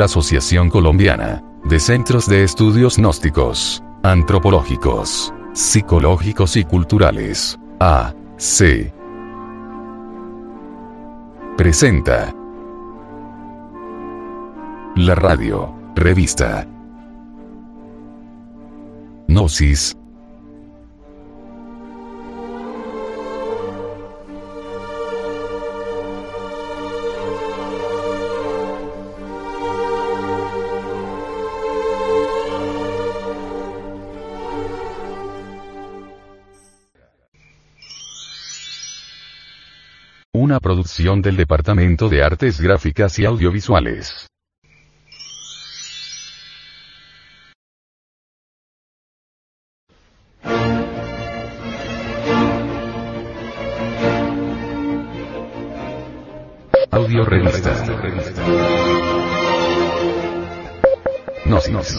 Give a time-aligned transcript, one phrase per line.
[0.00, 8.94] la Asociación Colombiana de Centros de Estudios Gnósticos, Antropológicos, Psicológicos y Culturales, AC.
[11.58, 12.34] Presenta
[14.96, 16.66] la radio, revista
[19.28, 19.98] Gnosis,
[40.80, 44.26] producción del Departamento de Artes Gráficas y Audiovisuales.
[56.90, 57.84] Audio revista.
[61.44, 61.90] Gnosis.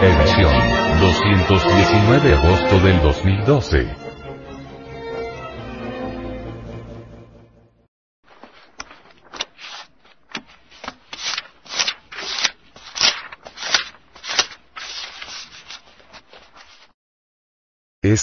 [0.00, 0.54] Edición
[1.00, 4.07] 219 de agosto del 2012.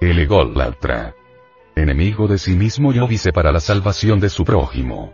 [0.00, 1.14] El ególatra.
[1.76, 5.12] Enemigo de sí mismo y óbice para la salvación de su prójimo.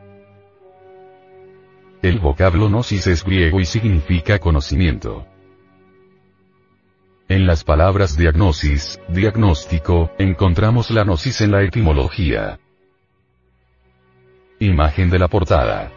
[2.02, 5.26] El vocablo gnosis es griego y significa conocimiento.
[7.28, 12.60] En las palabras diagnosis, diagnóstico, encontramos la gnosis en la etimología.
[14.60, 15.90] Imagen de la portada.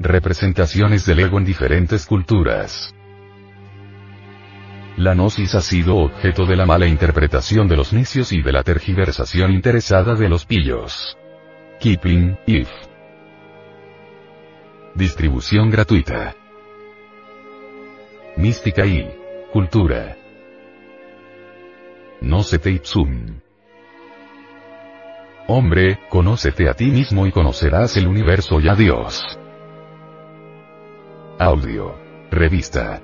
[0.00, 2.92] Representaciones del ego en diferentes culturas.
[5.00, 8.62] La gnosis ha sido objeto de la mala interpretación de los necios y de la
[8.62, 11.16] tergiversación interesada de los pillos.
[11.80, 12.68] Kipling, If.
[14.94, 16.36] Distribución gratuita.
[18.36, 19.10] Mística y
[19.54, 20.18] cultura.
[22.20, 23.40] te ipsum.
[25.46, 29.22] Hombre, conócete a ti mismo y conocerás el universo y a Dios.
[31.38, 31.94] Audio.
[32.30, 33.00] Revista.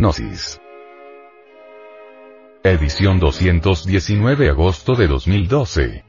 [0.00, 0.58] Gnosis.
[2.64, 6.04] Edición 219 agosto de 2012.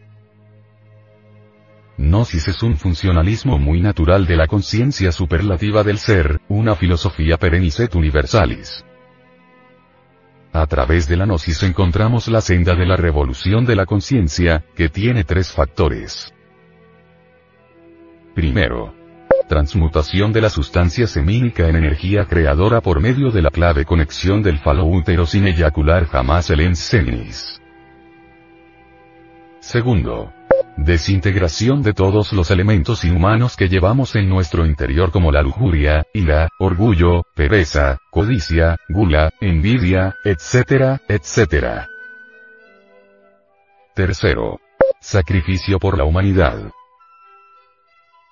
[1.97, 7.81] Gnosis es un funcionalismo muy natural de la conciencia superlativa del ser, una filosofía perennis
[7.93, 8.85] universalis.
[10.53, 14.87] A través de la gnosis encontramos la senda de la revolución de la conciencia, que
[14.87, 16.33] tiene tres factores.
[18.33, 19.00] Primero,
[19.51, 24.59] transmutación de la sustancia semínica en energía creadora por medio de la clave conexión del
[24.59, 27.59] falo útero sin eyacular jamás el ensenis.
[29.59, 30.31] Segundo.
[30.77, 36.47] Desintegración de todos los elementos inhumanos que llevamos en nuestro interior como la lujuria, ira,
[36.57, 41.87] orgullo, pereza, codicia, gula, envidia, etc., etc.
[43.93, 44.61] Tercero.
[45.01, 46.71] Sacrificio por la humanidad.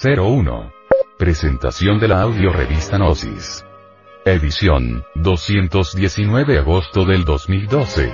[0.00, 0.72] 01.
[1.18, 3.64] Presentación de la audio revista Gnosis.
[4.24, 8.12] Edición, 219 de agosto del 2012.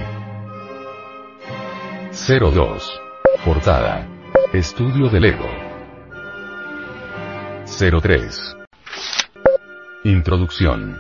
[2.41, 3.01] 02.
[3.45, 4.09] Portada.
[4.55, 5.47] Estudio del ego.
[7.67, 8.57] 03.
[10.05, 10.99] Introducción.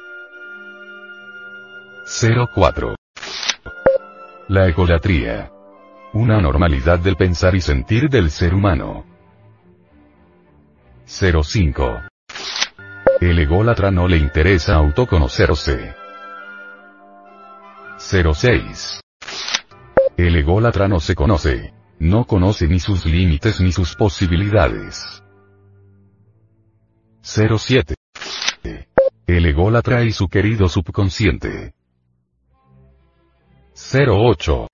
[2.55, 2.95] 04.
[4.49, 5.51] La egolatría.
[6.13, 9.13] Una normalidad del pensar y sentir del ser humano.
[11.06, 12.03] 05.
[13.21, 15.95] El ególatra no le interesa autoconocerse.
[17.99, 19.01] 06.
[20.17, 21.75] El ególatra no se conoce.
[21.99, 25.23] No conoce ni sus límites ni sus posibilidades.
[27.23, 27.95] 07.
[29.27, 31.75] El ególatra y su querido subconsciente.
[33.75, 34.69] 08.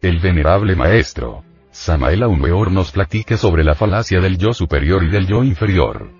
[0.00, 1.44] El venerable maestro.
[1.72, 6.10] Samael Aumeor nos platica sobre la falacia del yo superior y del yo inferior.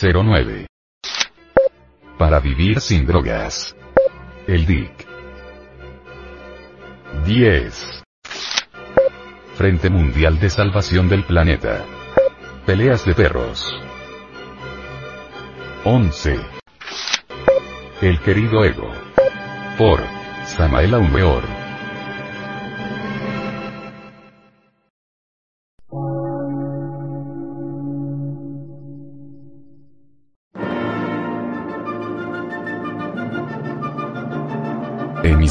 [0.00, 0.66] 09.
[2.16, 3.74] Para vivir sin drogas.
[4.46, 5.06] El DIC.
[7.26, 8.04] 10.
[9.56, 11.84] Frente Mundial de Salvación del Planeta.
[12.64, 13.74] Peleas de perros.
[15.82, 16.40] 11.
[18.02, 18.88] El querido ego.
[19.76, 20.00] Por
[20.44, 21.61] Samael Aumeor.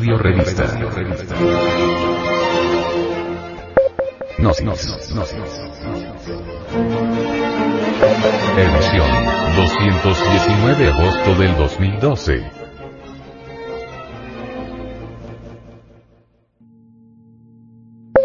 [0.00, 0.64] Audio revista.
[4.38, 4.96] Gnosis.
[8.56, 9.10] Edición
[9.56, 12.50] 219 agosto del 2012.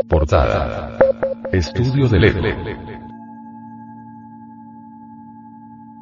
[0.08, 0.98] Portada.
[1.52, 2.95] Estudio del ego.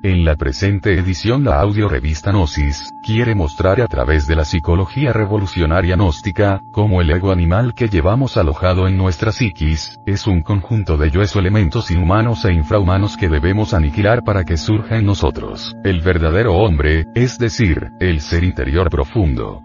[0.06, 5.14] En la presente edición la audio revista Gnosis, quiere mostrar a través de la psicología
[5.14, 10.98] revolucionaria gnóstica, cómo el ego animal que llevamos alojado en nuestra psiquis, es un conjunto
[10.98, 15.74] de yoes o elementos inhumanos e infrahumanos que debemos aniquilar para que surja en nosotros,
[15.86, 19.62] el verdadero hombre, es decir, el ser interior profundo.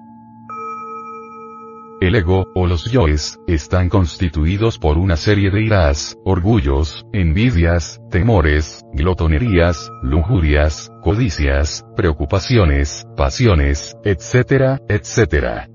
[2.00, 8.84] El ego, o los yoes, están constituidos por una serie de iras, orgullos, envidias, temores,
[8.92, 15.68] glotonerías, lujurias, codicias, preocupaciones, pasiones, etcétera, etcétera.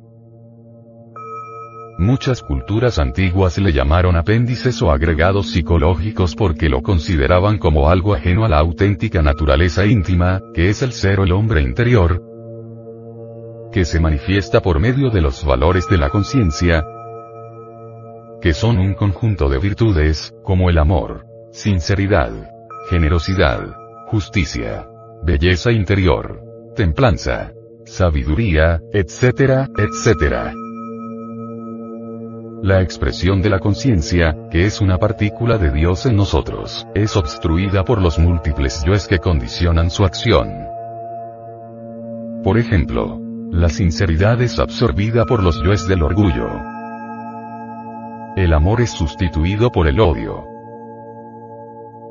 [1.97, 8.45] Muchas culturas antiguas le llamaron apéndices o agregados psicológicos porque lo consideraban como algo ajeno
[8.45, 12.32] a la auténtica naturaleza íntima, que es el ser o el hombre interior,
[13.73, 16.85] que se manifiesta por medio de los valores de la conciencia,
[18.39, 22.31] que son un conjunto de virtudes, como el amor, sinceridad,
[22.89, 23.75] generosidad,
[24.07, 24.87] justicia,
[25.23, 26.39] belleza interior,
[26.75, 27.51] templanza,
[27.83, 30.53] sabiduría, etcétera, etcétera.
[32.61, 37.83] La expresión de la conciencia, que es una partícula de Dios en nosotros, es obstruida
[37.83, 40.49] por los múltiples yoes que condicionan su acción.
[42.43, 43.22] Por ejemplo,
[43.53, 46.49] la sinceridad es absorbida por los yoes del orgullo.
[48.35, 50.43] El amor es sustituido por el odio.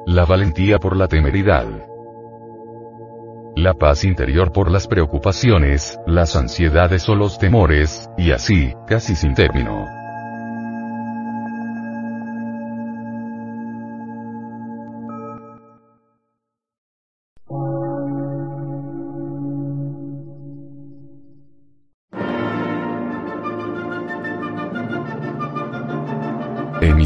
[0.07, 1.67] La valentía por la temeridad.
[3.57, 9.35] La paz interior por las preocupaciones, las ansiedades o los temores, y así, casi sin
[9.35, 10.02] término.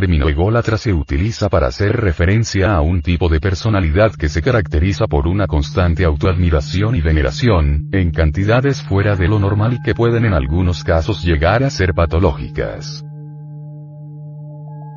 [0.00, 5.06] Término ególatra se utiliza para hacer referencia a un tipo de personalidad que se caracteriza
[5.06, 10.24] por una constante autoadmiración y veneración, en cantidades fuera de lo normal y que pueden
[10.24, 13.04] en algunos casos llegar a ser patológicas.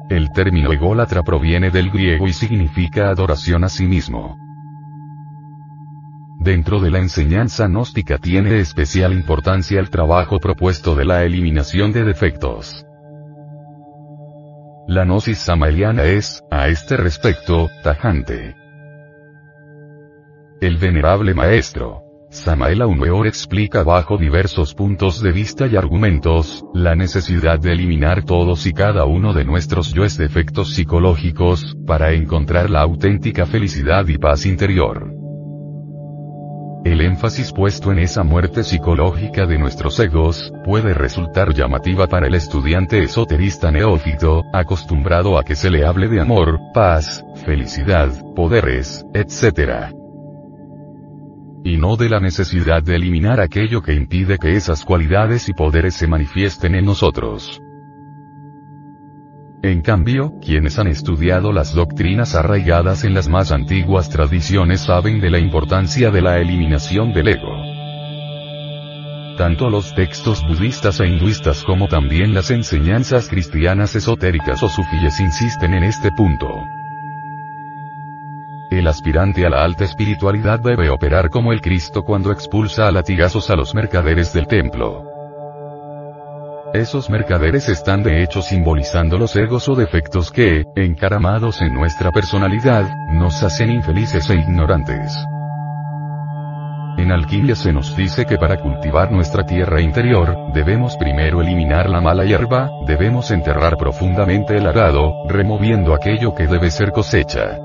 [0.09, 4.37] El término ególatra proviene del griego y significa adoración a sí mismo.
[6.39, 12.05] Dentro de la enseñanza gnóstica tiene especial importancia el trabajo propuesto de la eliminación de
[12.05, 12.85] defectos.
[14.87, 18.53] La gnosis samaeliana es, a este respecto, tajante.
[20.59, 27.59] El venerable maestro, Samael Aumeor explica bajo diversos puntos de vista y argumentos, la necesidad
[27.59, 33.45] de eliminar todos y cada uno de nuestros yoes defectos psicológicos, para encontrar la auténtica
[33.45, 35.22] felicidad y paz interior.
[36.83, 42.35] El énfasis puesto en esa muerte psicológica de nuestros egos, puede resultar llamativa para el
[42.35, 49.93] estudiante esoterista neófito, acostumbrado a que se le hable de amor, paz, felicidad, poderes, etc.
[51.63, 55.93] Y no de la necesidad de eliminar aquello que impide que esas cualidades y poderes
[55.93, 57.61] se manifiesten en nosotros.
[59.63, 65.29] En cambio, quienes han estudiado las doctrinas arraigadas en las más antiguas tradiciones saben de
[65.29, 67.55] la importancia de la eliminación del ego.
[69.37, 75.73] Tanto los textos budistas e hinduistas como también las enseñanzas cristianas esotéricas o sufíes insisten
[75.75, 76.49] en este punto.
[78.69, 83.49] El aspirante a la alta espiritualidad debe operar como el Cristo cuando expulsa a latigazos
[83.49, 85.12] a los mercaderes del templo.
[86.73, 92.89] Esos mercaderes están de hecho simbolizando los egos o defectos que, encaramados en nuestra personalidad,
[93.11, 95.15] nos hacen infelices e ignorantes.
[96.97, 102.01] En alquimia se nos dice que para cultivar nuestra tierra interior, debemos primero eliminar la
[102.01, 107.59] mala hierba, debemos enterrar profundamente el arado, removiendo aquello que debe ser cosecha.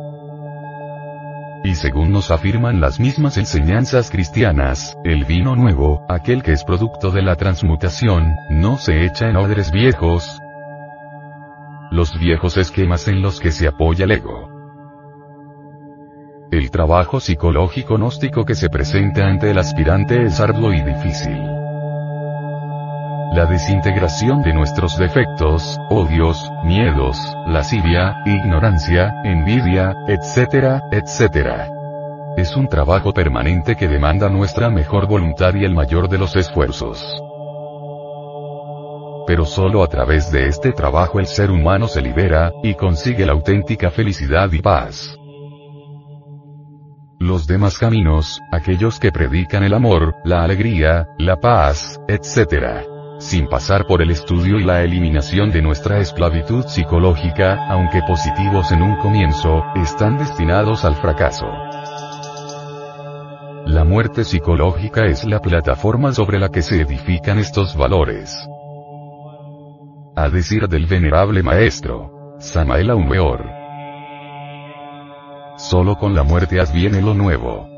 [1.65, 7.11] Y según nos afirman las mismas enseñanzas cristianas, el vino nuevo, aquel que es producto
[7.11, 10.41] de la transmutación, no se echa en odres viejos,
[11.91, 14.50] los viejos esquemas en los que se apoya el ego.
[16.50, 21.58] El trabajo psicológico gnóstico que se presenta ante el aspirante es arduo y difícil.
[23.30, 31.68] La desintegración de nuestros defectos, odios, miedos, lascivia, ignorancia, envidia, etcétera, etcétera.
[32.37, 37.04] Es un trabajo permanente que demanda nuestra mejor voluntad y el mayor de los esfuerzos.
[39.26, 43.32] Pero solo a través de este trabajo el ser humano se libera, y consigue la
[43.32, 45.16] auténtica felicidad y paz.
[47.20, 53.87] Los demás caminos, aquellos que predican el amor, la alegría, la paz, etc sin pasar
[53.87, 59.64] por el estudio y la eliminación de nuestra esclavitud psicológica, aunque positivos en un comienzo,
[59.75, 61.46] están destinados al fracaso.
[63.66, 68.48] La muerte psicológica es la plataforma sobre la que se edifican estos valores.
[70.16, 73.44] A decir del venerable maestro, Samael Aumeor.
[75.57, 77.78] Solo con la muerte adviene lo nuevo.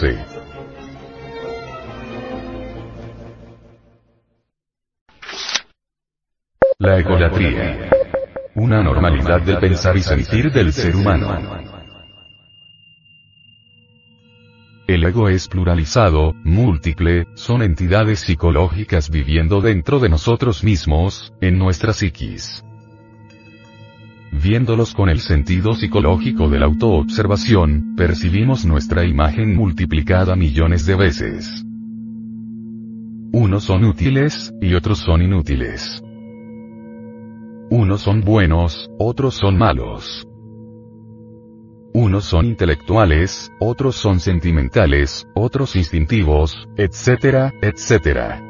[0.00, 0.16] 2012.
[6.78, 7.90] La egolatría.
[8.54, 11.58] Una normalidad del pensar y sentir del ser humano.
[14.88, 21.92] El ego es pluralizado, múltiple, son entidades psicológicas viviendo dentro de nosotros mismos, en nuestra
[21.92, 22.64] psiquis.
[24.42, 31.62] Viéndolos con el sentido psicológico de la autoobservación, percibimos nuestra imagen multiplicada millones de veces.
[33.32, 36.02] Unos son útiles, y otros son inútiles.
[37.70, 40.26] Unos son buenos, otros son malos.
[41.92, 48.49] Unos son intelectuales, otros son sentimentales, otros instintivos, etcétera, etcétera.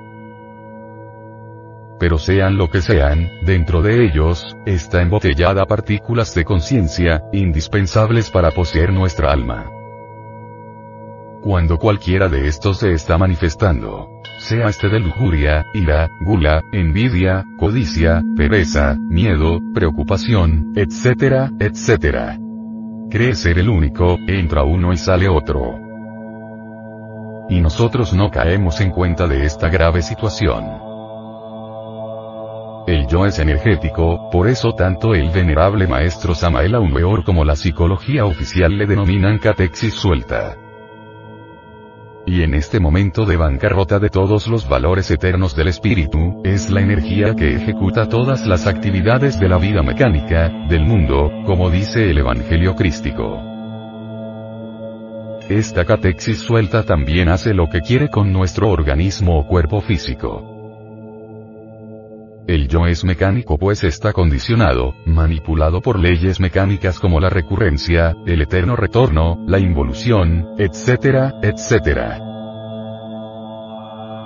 [2.01, 8.51] Pero sean lo que sean, dentro de ellos, está embotellada partículas de conciencia, indispensables para
[8.51, 9.71] poseer nuestra alma.
[11.43, 14.09] Cuando cualquiera de estos se está manifestando,
[14.39, 22.39] sea este de lujuria, ira, gula, envidia, codicia, pereza, miedo, preocupación, etcétera, etcétera
[23.11, 25.79] Cree ser el único, entra uno y sale otro.
[27.49, 30.90] Y nosotros no caemos en cuenta de esta grave situación.
[32.87, 38.25] El yo es energético, por eso tanto el venerable maestro Samael Weor como la psicología
[38.25, 40.57] oficial le denominan catexis suelta.
[42.27, 46.81] Y en este momento de bancarrota de todos los valores eternos del espíritu, es la
[46.81, 52.19] energía que ejecuta todas las actividades de la vida mecánica, del mundo, como dice el
[52.19, 53.41] Evangelio crístico.
[55.49, 60.50] Esta catexis suelta también hace lo que quiere con nuestro organismo o cuerpo físico.
[62.51, 68.43] El yo es mecánico pues está condicionado, manipulado por leyes mecánicas como la recurrencia, el
[68.43, 72.19] eterno retorno, la involución, etcétera, etcétera.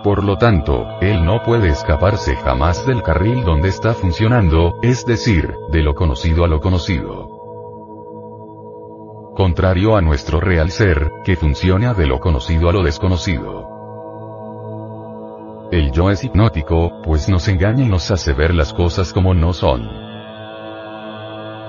[0.03, 5.53] Por lo tanto, él no puede escaparse jamás del carril donde está funcionando, es decir,
[5.71, 7.29] de lo conocido a lo conocido.
[9.37, 13.74] Contrario a nuestro real ser, que funciona de lo conocido a lo desconocido.
[15.75, 19.53] El yo es hipnótico, pues nos engaña y nos hace ver las cosas como no
[19.53, 19.83] son.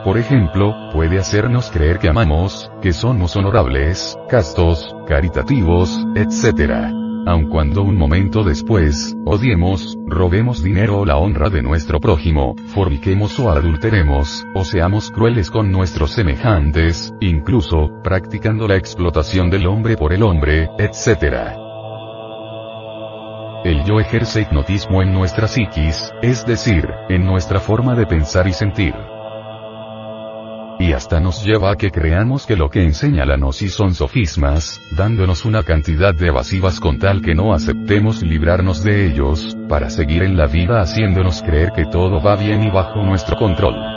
[0.03, 6.93] Por ejemplo, puede hacernos creer que amamos, que somos honorables, castos, caritativos, etc
[7.27, 13.39] aun cuando un momento después, odiemos, robemos dinero o la honra de nuestro prójimo, forniquemos
[13.39, 20.13] o adulteremos, o seamos crueles con nuestros semejantes, incluso, practicando la explotación del hombre por
[20.13, 21.64] el hombre, etc.
[23.65, 28.53] El yo ejerce hipnotismo en nuestra psiquis, es decir, en nuestra forma de pensar y
[28.53, 28.93] sentir.
[30.77, 34.79] Y hasta nos lleva a que creamos que lo que enseña la gnosis son sofismas,
[34.95, 40.21] dándonos una cantidad de evasivas con tal que no aceptemos librarnos de ellos, para seguir
[40.21, 43.94] en la vida haciéndonos creer que todo va bien y bajo nuestro control.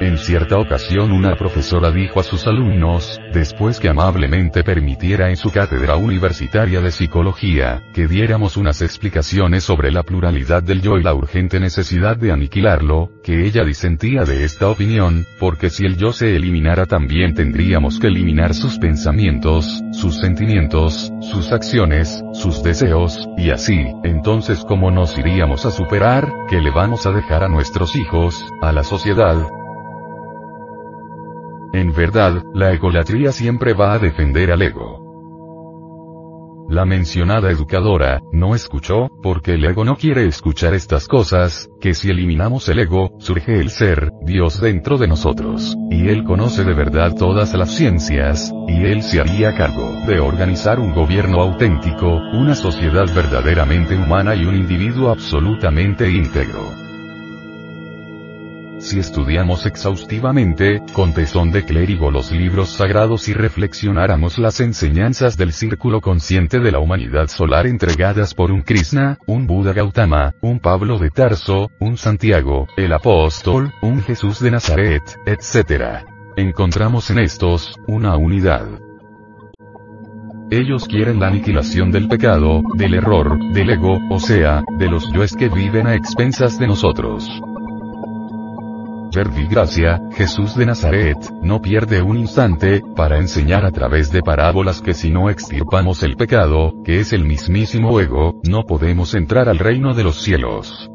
[0.00, 5.50] En cierta ocasión una profesora dijo a sus alumnos, después que amablemente permitiera en su
[5.50, 11.12] cátedra universitaria de psicología, que diéramos unas explicaciones sobre la pluralidad del yo y la
[11.12, 16.34] urgente necesidad de aniquilarlo, que ella disentía de esta opinión, porque si el yo se
[16.34, 23.84] eliminara también tendríamos que eliminar sus pensamientos, sus sentimientos, sus acciones, sus deseos, y así,
[24.04, 28.72] entonces cómo nos iríamos a superar, que le vamos a dejar a nuestros hijos, a
[28.72, 29.46] la sociedad,
[31.72, 35.10] en verdad, la egolatría siempre va a defender al ego.
[36.70, 42.10] La mencionada educadora, no escuchó, porque el ego no quiere escuchar estas cosas, que si
[42.10, 47.16] eliminamos el ego, surge el ser, Dios dentro de nosotros, y Él conoce de verdad
[47.16, 53.12] todas las ciencias, y Él se haría cargo de organizar un gobierno auténtico, una sociedad
[53.12, 56.79] verdaderamente humana y un individuo absolutamente íntegro.
[58.80, 65.52] Si estudiamos exhaustivamente, con tesón de clérigo los libros sagrados y reflexionáramos las enseñanzas del
[65.52, 70.98] círculo consciente de la humanidad solar entregadas por un Krishna, un Buda Gautama, un Pablo
[70.98, 76.06] de Tarso, un Santiago, el apóstol, un Jesús de Nazaret, etc.
[76.36, 78.66] Encontramos en estos, una unidad.
[80.50, 85.36] Ellos quieren la aniquilación del pecado, del error, del ego, o sea, de los yoes
[85.36, 87.40] que viven a expensas de nosotros.
[89.14, 94.94] Verbigracia, Jesús de Nazaret, no pierde un instante, para enseñar a través de parábolas que
[94.94, 99.94] si no extirpamos el pecado, que es el mismísimo ego, no podemos entrar al reino
[99.94, 100.88] de los cielos.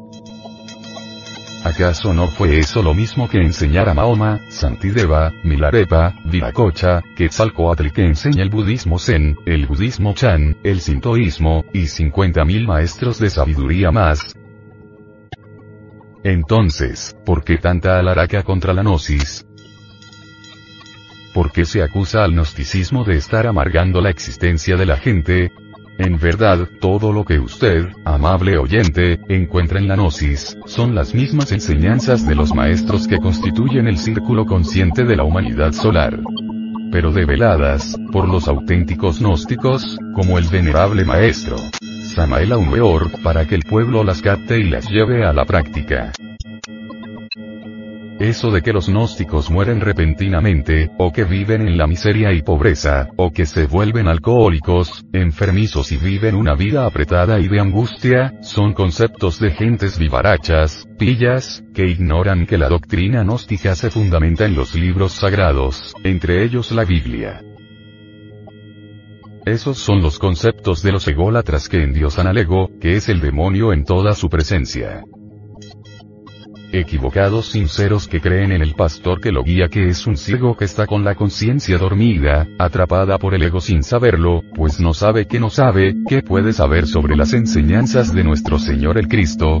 [1.66, 8.04] ¿Acaso no fue eso lo mismo que enseñar a Mahoma, Santideva, Milarepa, Viracocha, Quetzalcoatl que
[8.04, 14.36] enseña el budismo Zen, el budismo Chan, el sintoísmo, y 50.000 maestros de sabiduría más?
[16.28, 19.46] Entonces, ¿por qué tanta alaraca contra la gnosis?
[21.32, 25.52] ¿Por qué se acusa al gnosticismo de estar amargando la existencia de la gente?
[25.98, 31.52] En verdad, todo lo que usted, amable oyente, encuentra en la Gnosis, son las mismas
[31.52, 36.18] enseñanzas de los maestros que constituyen el círculo consciente de la humanidad solar.
[36.90, 41.56] Pero develadas, por los auténticos gnósticos, como el venerable maestro
[42.16, 46.12] Samael Aumeor, para que el pueblo las capte y las lleve a la práctica.
[48.18, 53.08] Eso de que los gnósticos mueren repentinamente, o que viven en la miseria y pobreza,
[53.16, 58.72] o que se vuelven alcohólicos, enfermizos y viven una vida apretada y de angustia, son
[58.72, 64.74] conceptos de gentes vivarachas, pillas, que ignoran que la doctrina gnóstica se fundamenta en los
[64.74, 67.42] libros sagrados, entre ellos la Biblia.
[69.46, 73.72] Esos son los conceptos de los ególatras que endiosan al ego, que es el demonio
[73.72, 75.04] en toda su presencia.
[76.72, 80.64] Equivocados sinceros que creen en el pastor que lo guía que es un ciego que
[80.64, 85.38] está con la conciencia dormida, atrapada por el ego sin saberlo, pues no sabe que
[85.38, 89.60] no sabe, que puede saber sobre las enseñanzas de nuestro Señor el Cristo,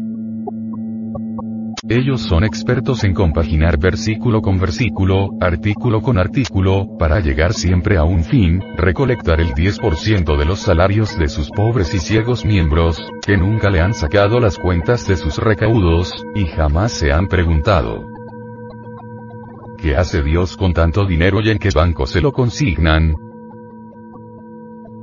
[1.88, 8.02] ellos son expertos en compaginar versículo con versículo, artículo con artículo, para llegar siempre a
[8.02, 13.36] un fin, recolectar el 10% de los salarios de sus pobres y ciegos miembros, que
[13.36, 18.06] nunca le han sacado las cuentas de sus recaudos, y jamás se han preguntado.
[19.78, 23.25] ¿Qué hace Dios con tanto dinero y en qué banco se lo consignan?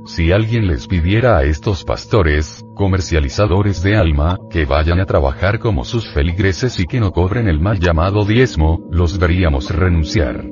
[0.06, 5.82] Si alguien les pidiera a estos pastores, comercializadores de alma, que vayan a trabajar como
[5.82, 10.44] sus feligreses y que no cobren el mal llamado diezmo, los veríamos renunciar.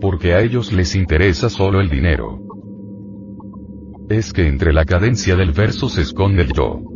[0.00, 2.38] Porque a ellos les interesa solo el dinero.
[4.08, 6.91] Es que entre la cadencia del verso se esconde el yo.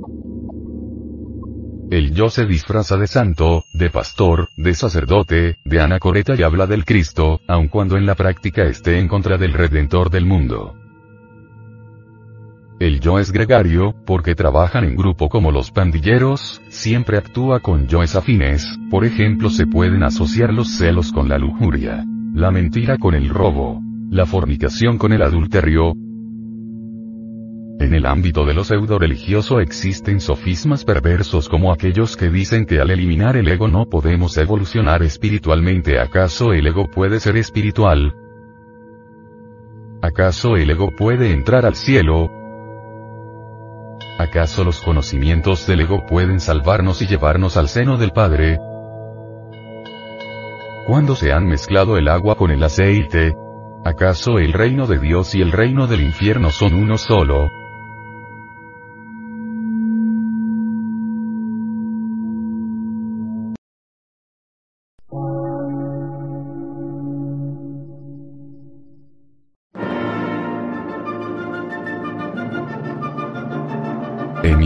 [1.89, 6.85] El yo se disfraza de santo, de pastor, de sacerdote, de anacoreta y habla del
[6.85, 10.75] Cristo, aun cuando en la práctica esté en contra del Redentor del mundo.
[12.81, 18.17] El yo es gregario, porque trabajan en grupo como los pandilleros, siempre actúa con yoes
[18.17, 23.29] afines, por ejemplo se pueden asociar los celos con la lujuria, la mentira con el
[23.29, 25.95] robo, la fornicación con el adulterio,
[27.79, 32.81] en el ámbito de lo pseudo religioso existen sofismas perversos como aquellos que dicen que
[32.81, 36.01] al eliminar el ego no podemos evolucionar espiritualmente.
[36.01, 38.15] ¿Acaso el ego puede ser espiritual?
[40.01, 42.31] ¿Acaso el ego puede entrar al cielo?
[44.19, 48.59] ¿Acaso los conocimientos del ego pueden salvarnos y llevarnos al seno del Padre?
[50.87, 53.37] ¿Cuándo se han mezclado el agua con el aceite?
[53.85, 57.51] ¿Acaso el reino de Dios y el reino del infierno son uno solo?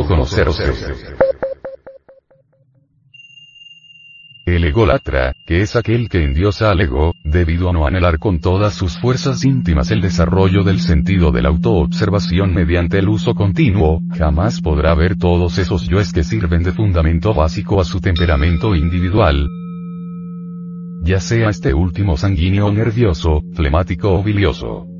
[0.00, 1.16] Interesa autoconocerse.
[4.46, 8.74] El ególatra, que es aquel que endiosa al ego, debido a no anhelar con todas
[8.74, 14.62] sus fuerzas íntimas el desarrollo del sentido de la autoobservación mediante el uso continuo, jamás
[14.62, 19.48] podrá ver todos esos yoes que sirven de fundamento básico a su temperamento individual,
[21.02, 24.97] ya sea este último sanguíneo nervioso, flemático o bilioso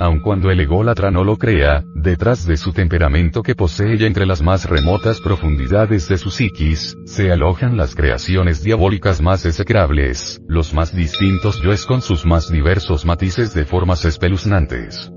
[0.00, 4.26] aun cuando el ególatra no lo crea, detrás de su temperamento que posee y entre
[4.26, 10.72] las más remotas profundidades de su psiquis, se alojan las creaciones diabólicas más execrables, los
[10.72, 15.12] más distintos yoes con sus más diversos matices de formas espeluznantes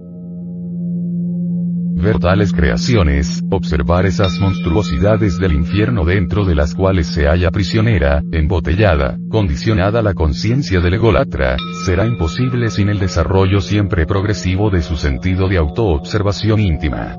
[1.95, 8.21] ver tales creaciones, observar esas monstruosidades del infierno dentro de las cuales se halla prisionera,
[8.31, 14.95] embotellada, condicionada la conciencia del ególatra, será imposible sin el desarrollo siempre progresivo de su
[14.95, 17.17] sentido de autoobservación íntima.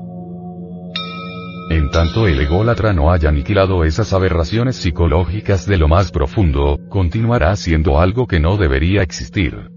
[1.71, 7.55] En tanto el ególatra no haya aniquilado esas aberraciones psicológicas de lo más profundo, continuará
[7.55, 9.71] siendo algo que no debería existir.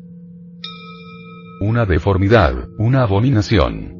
[1.60, 3.97] Una deformidad, una abominación.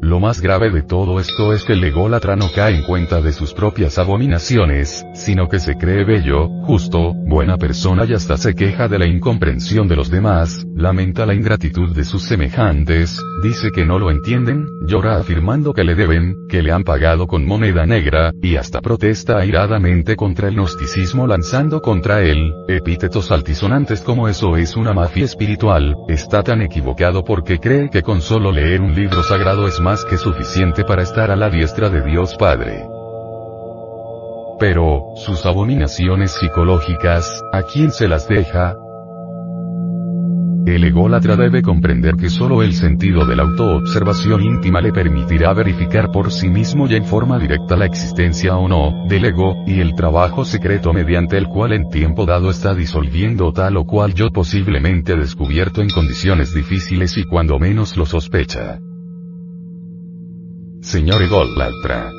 [0.00, 3.32] Lo más grave de todo esto es que el ególatra no cae en cuenta de
[3.32, 8.88] sus propias abominaciones, sino que se cree bello, justo, buena persona y hasta se queja
[8.88, 13.98] de la incomprensión de los demás, lamenta la ingratitud de sus semejantes, dice que no
[13.98, 18.56] lo entienden, llora afirmando que le deben, que le han pagado con moneda negra, y
[18.56, 24.92] hasta protesta airadamente contra el gnosticismo lanzando contra él, epítetos altisonantes como eso es una
[24.92, 29.80] mafia espiritual, está tan equivocado porque cree que con solo leer un libro sagrado es
[29.86, 32.88] más que suficiente para estar a la diestra de Dios Padre.
[34.58, 38.74] Pero, sus abominaciones psicológicas, ¿a quién se las deja?
[40.66, 46.10] El ególatra debe comprender que solo el sentido de la autoobservación íntima le permitirá verificar
[46.10, 49.94] por sí mismo y en forma directa la existencia o no, del ego, y el
[49.94, 55.14] trabajo secreto mediante el cual en tiempo dado está disolviendo tal o cual yo posiblemente
[55.14, 58.80] descubierto en condiciones difíciles y cuando menos lo sospecha.
[60.86, 62.12] Señor ególatra.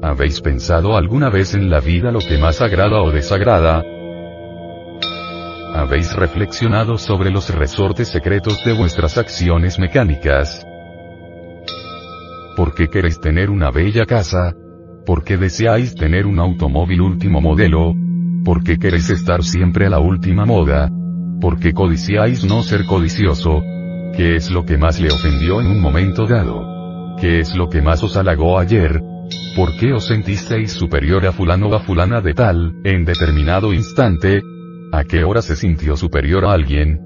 [0.00, 3.84] ¿Habéis pensado alguna vez en la vida lo que más agrada o desagrada?
[5.74, 10.66] ¿Habéis reflexionado sobre los resortes secretos de vuestras acciones mecánicas?
[12.56, 14.54] ¿Por qué queréis tener una bella casa?
[15.04, 17.92] ¿Por qué deseáis tener un automóvil último modelo?
[18.46, 20.90] ¿Por qué queréis estar siempre a la última moda?
[21.38, 23.60] ¿Por qué codiciáis no ser codicioso?
[24.16, 26.73] ¿Qué es lo que más le ofendió en un momento dado?
[27.20, 29.00] ¿Qué es lo que más os halagó ayer?
[29.56, 34.42] ¿Por qué os sentisteis superior a fulano o a fulana de tal, en determinado instante?
[34.92, 37.00] ¿A qué hora se sintió superior a alguien?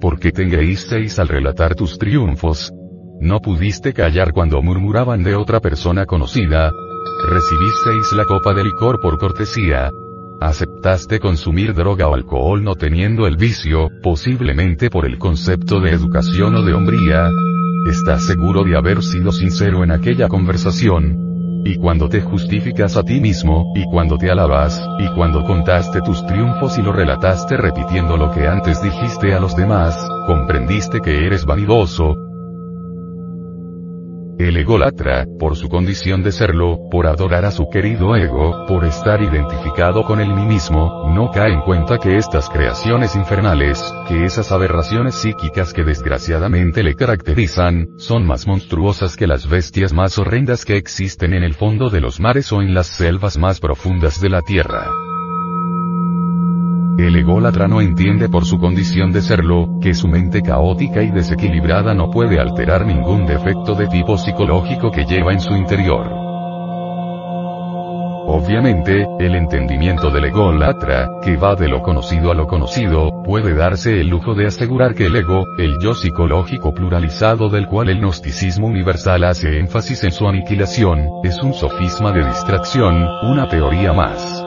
[0.00, 2.72] ¿Por qué te al relatar tus triunfos?
[3.20, 6.70] ¿No pudiste callar cuando murmuraban de otra persona conocida?
[7.26, 9.90] ¿Recibisteis la copa de licor por cortesía?
[10.40, 16.54] ¿Aceptaste consumir droga o alcohol no teniendo el vicio, posiblemente por el concepto de educación
[16.56, 17.30] o de hombría?
[17.86, 21.24] ¿Estás seguro de haber sido sincero en aquella conversación?
[21.64, 26.24] y cuando te justificas a ti mismo, y cuando te alabas, y cuando contaste tus
[26.26, 31.46] triunfos y lo relataste repitiendo lo que antes dijiste a los demás, comprendiste que eres
[31.46, 32.16] vanidoso,
[34.38, 39.22] el ególatra, por su condición de serlo, por adorar a su querido ego, por estar
[39.22, 44.50] identificado con el mí mismo, no cae en cuenta que estas creaciones infernales, que esas
[44.52, 50.76] aberraciones psíquicas que desgraciadamente le caracterizan, son más monstruosas que las bestias más horrendas que
[50.76, 54.40] existen en el fondo de los mares o en las selvas más profundas de la
[54.42, 55.13] tierra.
[56.96, 61.92] El ególatra no entiende por su condición de serlo, que su mente caótica y desequilibrada
[61.92, 66.06] no puede alterar ningún defecto de tipo psicológico que lleva en su interior.
[68.26, 74.00] Obviamente, el entendimiento del ególatra, que va de lo conocido a lo conocido, puede darse
[74.00, 78.68] el lujo de asegurar que el ego, el yo psicológico pluralizado del cual el gnosticismo
[78.68, 84.43] universal hace énfasis en su aniquilación, es un sofisma de distracción, una teoría más.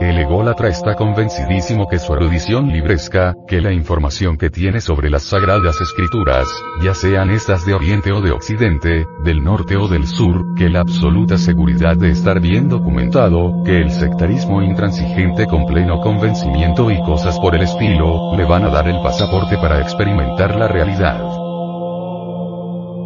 [0.00, 5.22] El ególatra está convencidísimo que su erudición libresca, que la información que tiene sobre las
[5.22, 6.46] sagradas escrituras,
[6.82, 10.80] ya sean estas de Oriente o de Occidente, del norte o del sur, que la
[10.80, 17.38] absoluta seguridad de estar bien documentado, que el sectarismo intransigente con pleno convencimiento y cosas
[17.38, 21.22] por el estilo, le van a dar el pasaporte para experimentar la realidad.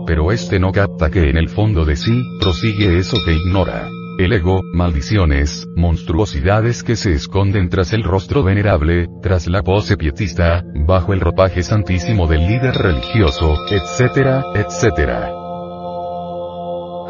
[0.07, 4.33] Pero este no capta que en el fondo de sí, prosigue eso que ignora el
[4.35, 11.15] ego, maldiciones, monstruosidades que se esconden tras el rostro venerable, tras la pose pietista, bajo
[11.15, 15.31] el ropaje santísimo del líder religioso, etcétera, etcétera.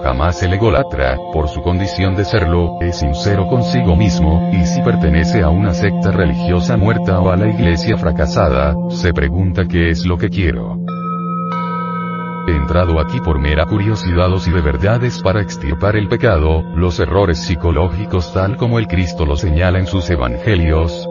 [0.04, 5.42] Jamás el ególatra, por su condición de serlo, es sincero consigo mismo, y si pertenece
[5.42, 10.16] a una secta religiosa muerta o a la iglesia fracasada, se pregunta qué es lo
[10.16, 10.78] que quiero.
[12.46, 16.98] Entrado aquí por mera curiosidad o si de verdad es para extirpar el pecado, los
[16.98, 21.06] errores psicológicos tal como el Cristo lo señala en sus evangelios.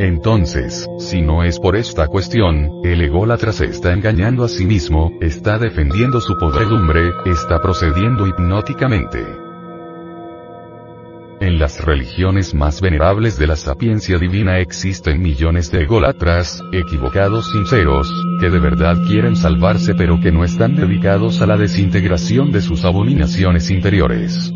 [0.00, 5.10] Entonces, si no es por esta cuestión, el ególatra se está engañando a sí mismo,
[5.20, 9.47] está defendiendo su podredumbre, está procediendo hipnóticamente.
[11.40, 18.12] En las religiones más venerables de la sapiencia divina existen millones de ególatras, equivocados sinceros,
[18.40, 22.84] que de verdad quieren salvarse pero que no están dedicados a la desintegración de sus
[22.84, 24.52] abominaciones interiores.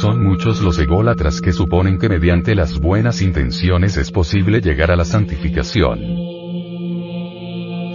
[0.00, 4.96] Son muchos los ególatras que suponen que mediante las buenas intenciones es posible llegar a
[4.96, 6.39] la santificación.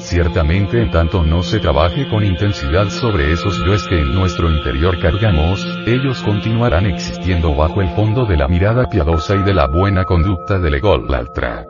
[0.05, 4.99] Ciertamente en tanto no se trabaje con intensidad sobre esos yoes que en nuestro interior
[5.01, 10.03] cargamos, ellos continuarán existiendo bajo el fondo de la mirada piadosa y de la buena
[10.03, 11.65] conducta del ególatra.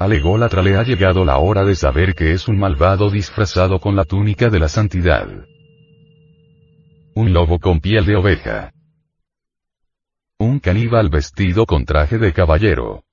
[0.00, 3.94] Al ególatra le ha llegado la hora de saber que es un malvado disfrazado con
[3.94, 5.28] la túnica de la santidad.
[7.14, 8.72] Un lobo con piel de oveja.
[10.40, 13.04] Un caníbal vestido con traje de caballero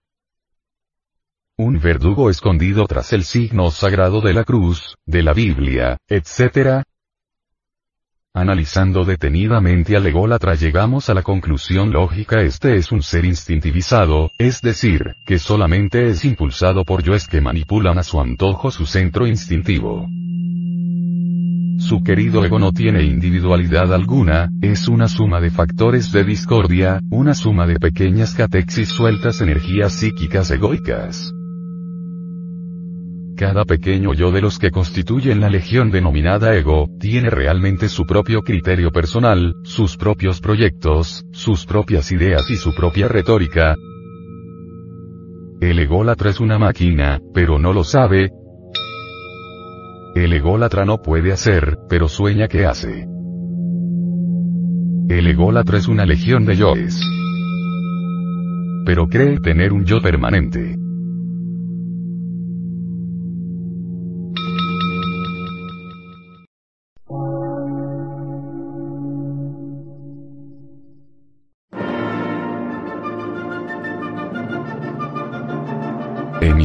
[1.62, 6.82] un verdugo escondido tras el signo sagrado de la cruz, de la Biblia, etc.
[8.34, 14.62] Analizando detenidamente al ególatra llegamos a la conclusión lógica este es un ser instintivizado, es
[14.62, 20.08] decir, que solamente es impulsado por yoes que manipulan a su antojo su centro instintivo.
[21.78, 27.36] Su querido ego no tiene individualidad alguna, es una suma de factores de discordia, una
[27.36, 31.32] suma de pequeñas catexis sueltas energías psíquicas egoicas.
[33.36, 38.42] Cada pequeño yo de los que constituyen la legión denominada ego, tiene realmente su propio
[38.42, 43.76] criterio personal, sus propios proyectos, sus propias ideas y su propia retórica.
[45.60, 48.32] El ególatra es una máquina, pero no lo sabe.
[50.16, 53.08] El ególatra no puede hacer, pero sueña que hace.
[55.08, 57.02] El ególatra es una legión de yoes.
[58.86, 60.81] Pero cree tener un yo permanente.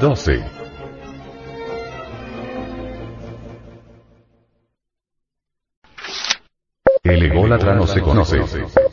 [0.00, 0.42] 12.
[7.02, 8.38] El ególatra no se conoce.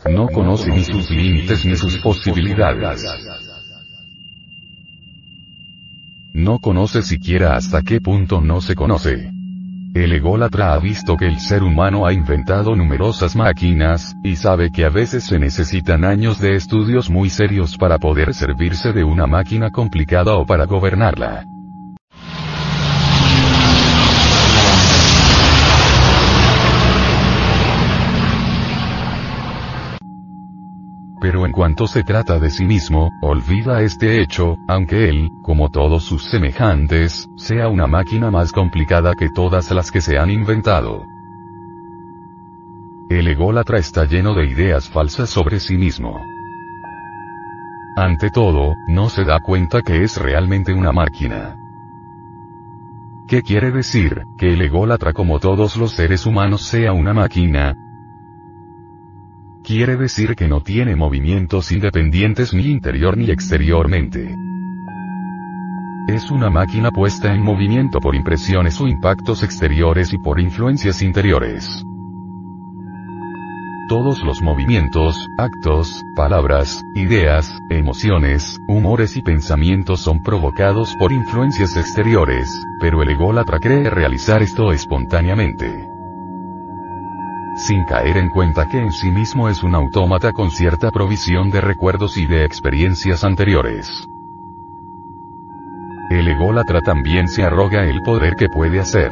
[0.10, 3.06] No conoce ni sus límites ni sus posibilidades.
[6.34, 9.37] No conoce siquiera hasta qué punto no se conoce.
[10.04, 14.86] El ególatra ha visto que el ser humano ha inventado numerosas máquinas, y sabe que
[14.86, 19.72] a veces se necesitan años de estudios muy serios para poder servirse de una máquina
[19.72, 21.48] complicada o para gobernarla.
[31.20, 36.04] Pero en cuanto se trata de sí mismo, olvida este hecho, aunque él, como todos
[36.04, 41.06] sus semejantes, sea una máquina más complicada que todas las que se han inventado.
[43.10, 46.22] El ególatra está lleno de ideas falsas sobre sí mismo.
[47.96, 51.58] Ante todo, no se da cuenta que es realmente una máquina.
[53.28, 54.24] ¿Qué quiere decir?
[54.38, 57.76] Que el ególatra como todos los seres humanos sea una máquina,
[59.68, 64.34] quiere decir que no tiene movimientos independientes ni interior ni exteriormente.
[66.08, 71.84] Es una máquina puesta en movimiento por impresiones o impactos exteriores y por influencias interiores.
[73.90, 82.48] Todos los movimientos, actos, palabras, ideas, emociones, humores y pensamientos son provocados por influencias exteriores,
[82.80, 85.97] pero el ególatra cree realizar esto espontáneamente
[87.58, 91.60] sin caer en cuenta que en sí mismo es un autómata con cierta provisión de
[91.60, 94.08] recuerdos y de experiencias anteriores.
[96.10, 99.12] El ególatra también se arroga el poder que puede hacer.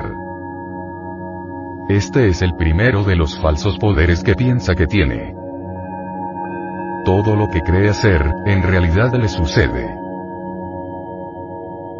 [1.89, 5.35] Este es el primero de los falsos poderes que piensa que tiene.
[7.03, 10.04] Todo lo que cree hacer, en realidad le sucede.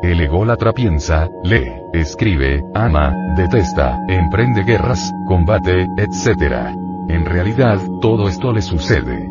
[0.03, 6.75] El ególatra piensa, lee, escribe, ama, detesta, emprende guerras, combate, etc.
[7.09, 9.29] En realidad, todo esto le sucede.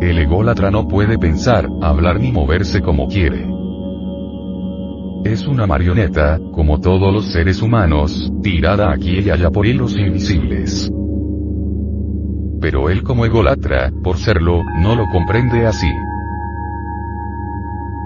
[0.00, 3.46] El ególatra no puede pensar, hablar ni moverse como quiere.
[5.24, 10.90] Es una marioneta, como todos los seres humanos, tirada aquí y allá por hilos invisibles.
[12.60, 15.90] Pero él como ególatra, por serlo, no lo comprende así.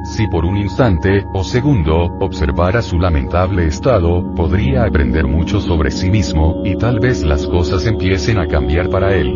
[0.04, 6.10] Si por un instante, o segundo, observara su lamentable estado, podría aprender mucho sobre sí
[6.10, 9.32] mismo, y tal vez las cosas empiecen a cambiar para él.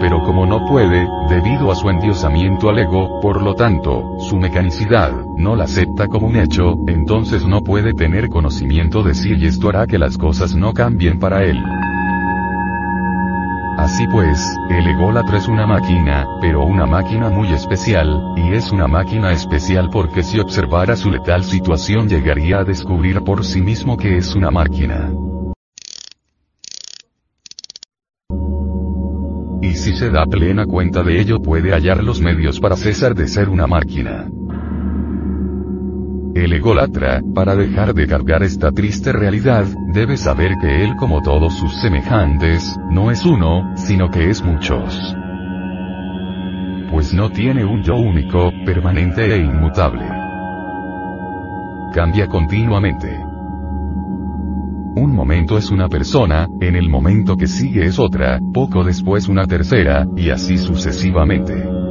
[0.00, 5.12] Pero como no puede, debido a su endiosamiento al ego, por lo tanto, su mecanicidad,
[5.36, 9.68] no la acepta como un hecho, entonces no puede tener conocimiento de sí y esto
[9.68, 11.58] hará que las cosas no cambien para él.
[13.78, 18.88] Así pues, el ególatra es una máquina, pero una máquina muy especial, y es una
[18.88, 24.16] máquina especial porque si observara su letal situación llegaría a descubrir por sí mismo que
[24.16, 25.12] es una máquina.
[29.62, 33.28] Y si se da plena cuenta de ello puede hallar los medios para cesar de
[33.28, 34.28] ser una máquina.
[36.38, 41.52] El ególatra, para dejar de cargar esta triste realidad, debe saber que él como todos
[41.54, 45.16] sus semejantes, no es uno, sino que es muchos.
[46.92, 50.04] Pues no tiene un yo único, permanente e inmutable.
[51.92, 53.08] Cambia continuamente.
[54.94, 59.44] Un momento es una persona, en el momento que sigue es otra, poco después una
[59.44, 61.87] tercera, y así sucesivamente.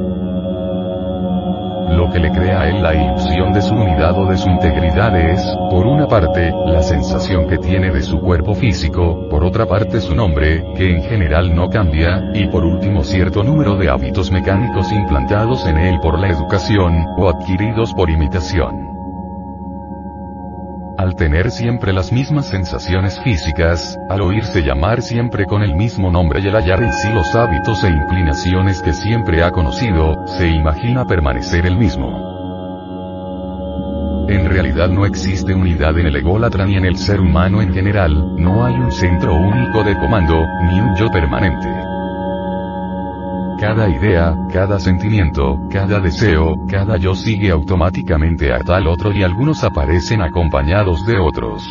[1.90, 5.16] Lo que le crea a él la ilusión de su unidad o de su integridad
[5.18, 10.00] es, por una parte, la sensación que tiene de su cuerpo físico, por otra parte
[10.00, 14.92] su nombre, que en general no cambia, y por último cierto número de hábitos mecánicos
[14.92, 18.97] implantados en él por la educación, o adquiridos por imitación.
[20.98, 26.40] Al tener siempre las mismas sensaciones físicas, al oírse llamar siempre con el mismo nombre
[26.40, 31.04] y al hallar en sí los hábitos e inclinaciones que siempre ha conocido, se imagina
[31.04, 32.10] permanecer el mismo.
[34.28, 38.34] En realidad no existe unidad en el ególatra ni en el ser humano en general,
[38.36, 41.87] no hay un centro único de comando, ni un yo permanente.
[43.58, 49.64] Cada idea, cada sentimiento, cada deseo, cada yo sigue automáticamente a tal otro y algunos
[49.64, 51.64] aparecen acompañados de otros.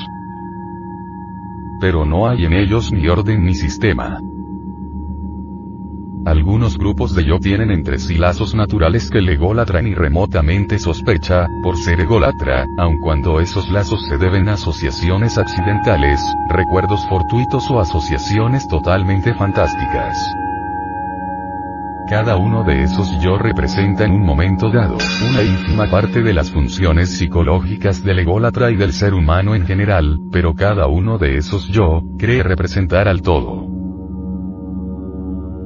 [1.80, 4.20] Pero no hay en ellos ni orden ni sistema.
[6.26, 11.48] Algunos grupos de yo tienen entre sí lazos naturales que el ególatra ni remotamente sospecha,
[11.64, 16.20] por ser ególatra, aun cuando esos lazos se deben a asociaciones accidentales,
[16.50, 20.18] recuerdos fortuitos o asociaciones totalmente fantásticas.
[22.10, 24.98] Cada uno de esos yo representa en un momento dado,
[25.30, 30.18] una ínfima parte de las funciones psicológicas del ególatra y del ser humano en general,
[30.32, 33.68] pero cada uno de esos yo, cree representar al todo.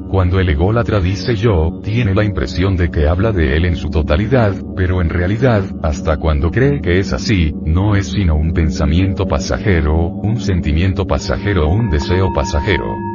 [0.10, 3.92] Cuando el ególatra dice yo, tiene la impresión de que habla de él en su
[3.92, 9.28] totalidad, pero en realidad, hasta cuando cree que es así, no es sino un pensamiento
[9.28, 13.11] pasajero, un sentimiento pasajero o un deseo pasajero.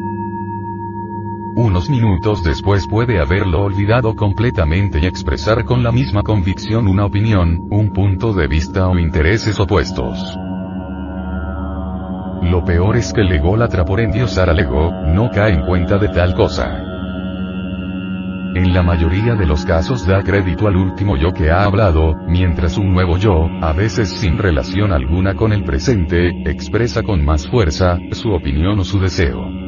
[1.58, 7.66] Unos minutos después puede haberlo olvidado completamente y expresar con la misma convicción una opinión,
[7.70, 10.36] un punto de vista o intereses opuestos.
[12.42, 16.10] Lo peor es que el ególatra por endiosar al ego, no cae en cuenta de
[16.10, 16.76] tal cosa.
[18.54, 22.76] En la mayoría de los casos da crédito al último yo que ha hablado, mientras
[22.76, 27.98] un nuevo yo, a veces sin relación alguna con el presente, expresa con más fuerza,
[28.12, 29.65] su opinión o su deseo.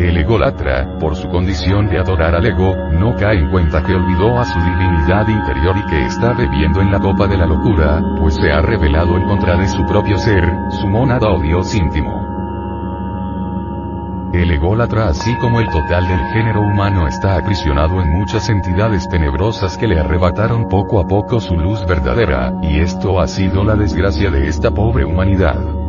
[0.00, 4.38] El ególatra, por su condición de adorar al ego, no cae en cuenta que olvidó
[4.38, 8.36] a su divinidad interior y que está bebiendo en la copa de la locura, pues
[8.36, 12.18] se ha revelado en contra de su propio ser, su monada o Dios íntimo.
[14.32, 19.76] El ególatra así como el total del género humano está aprisionado en muchas entidades tenebrosas
[19.76, 24.30] que le arrebataron poco a poco su luz verdadera, y esto ha sido la desgracia
[24.30, 25.79] de esta pobre humanidad.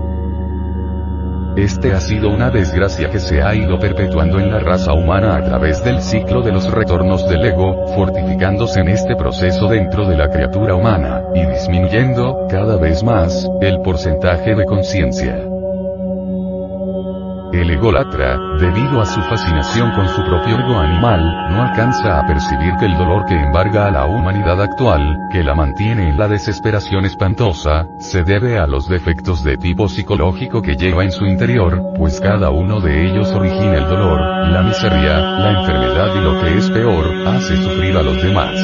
[1.56, 5.44] Este ha sido una desgracia que se ha ido perpetuando en la raza humana a
[5.44, 10.30] través del ciclo de los retornos del ego, fortificándose en este proceso dentro de la
[10.30, 15.51] criatura humana, y disminuyendo, cada vez más, el porcentaje de conciencia.
[17.54, 21.20] El ególatra, debido a su fascinación con su propio ego animal,
[21.52, 25.54] no alcanza a percibir que el dolor que embarga a la humanidad actual, que la
[25.54, 31.04] mantiene en la desesperación espantosa, se debe a los defectos de tipo psicológico que lleva
[31.04, 36.16] en su interior, pues cada uno de ellos origina el dolor, la miseria, la enfermedad
[36.16, 38.56] y lo que es peor, hace sufrir a los demás.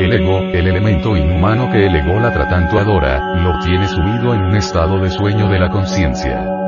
[0.00, 4.56] El ego, el elemento inhumano que el ególatra tanto adora, lo tiene subido en un
[4.56, 6.58] estado de sueño de la conciencia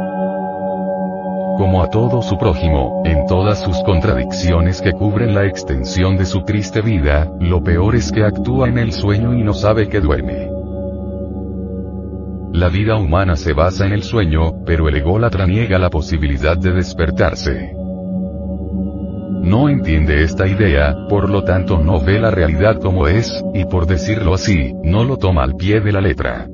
[1.61, 6.41] como a todo su prójimo, en todas sus contradicciones que cubren la extensión de su
[6.41, 10.49] triste vida, lo peor es que actúa en el sueño y no sabe que duerme.
[12.55, 16.73] La vida humana se basa en el sueño, pero el ególatra niega la posibilidad de
[16.73, 17.75] despertarse.
[19.43, 23.87] No entiende esta idea, por lo tanto no ve la realidad como es, y por
[23.87, 26.50] decirlo así, no lo toma al pie de la letra.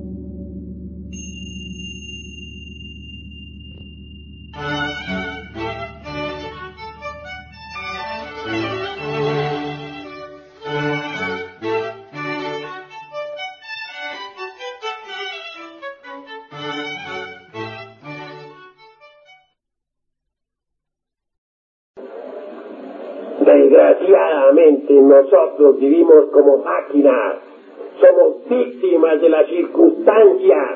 [25.79, 27.37] Vivimos como máquinas,
[28.01, 30.71] somos víctimas de las circunstancias.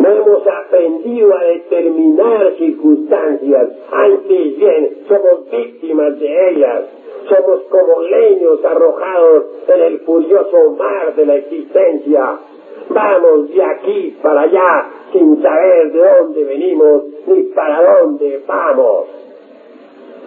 [0.00, 6.84] No hemos aprendido a determinar circunstancias, antes bien somos víctimas de ellas.
[7.28, 12.38] Somos como leños arrojados en el furioso mar de la existencia.
[12.88, 19.21] Vamos de aquí para allá sin saber de dónde venimos ni para dónde vamos.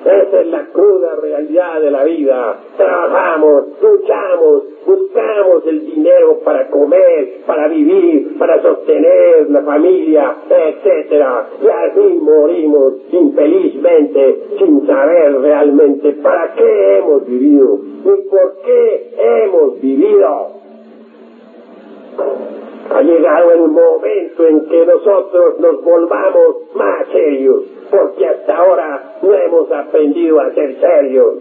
[0.06, 2.60] Esa es la cruda realidad de la vida.
[2.78, 11.26] Trabajamos, luchamos, buscamos el dinero para comer, para vivir, para sostener la familia, etc.
[11.60, 19.82] Y así morimos infelizmente sin saber realmente para qué hemos vivido y por qué hemos
[19.82, 20.56] vivido.
[22.94, 29.34] Ha llegado el momento en que nosotros nos volvamos más serios, porque hasta ahora no
[29.34, 31.36] hemos aprendido a ser serios.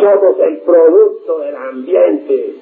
[0.00, 2.54] Somos el producto del ambiente.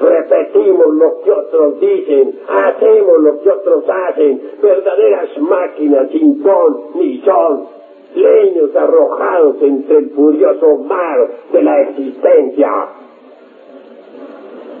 [0.00, 7.18] Repetimos lo que otros dicen, hacemos lo que otros hacen, verdaderas máquinas sin ton ni
[7.22, 7.66] son,
[8.14, 12.70] leños arrojados entre el furioso mar de la existencia.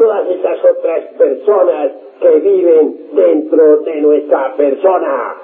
[0.00, 1.92] todas esas otras personas
[2.22, 5.34] que viven dentro de nuestra persona.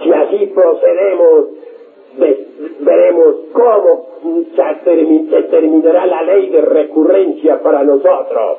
[0.00, 1.46] Si así procedemos,
[2.78, 4.06] veremos cómo
[4.54, 8.58] se terminará la ley de recurrencia para nosotros.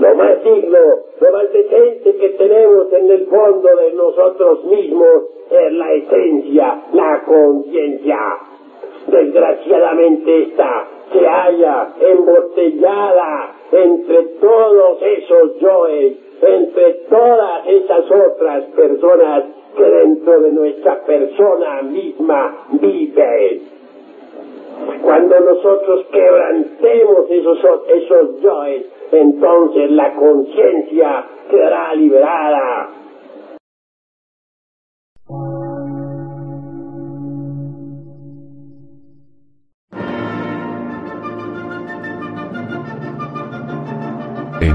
[0.00, 0.78] Lo más digno,
[1.20, 7.22] lo más decente que tenemos en el fondo de nosotros mismos es la esencia, la
[7.26, 8.18] conciencia.
[9.08, 19.44] Desgraciadamente esta se halla embotellada entre todos esos yoes, entre todas esas otras personas
[19.76, 23.62] que dentro de nuestra persona misma viven.
[25.02, 27.58] Cuando nosotros quebrantemos esos,
[27.88, 32.99] esos yoes, entonces la conciencia quedará liberada.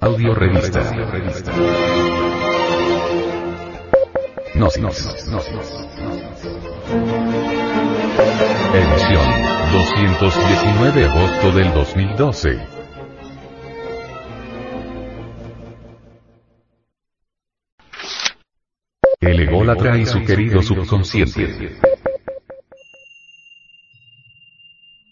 [0.00, 0.80] Audio Revista.
[4.54, 4.88] No, no,
[5.30, 5.40] no,
[8.72, 9.26] Edición
[9.72, 12.58] 219 de agosto del 2012.
[19.20, 21.78] El ególatra y su querido subconsciente.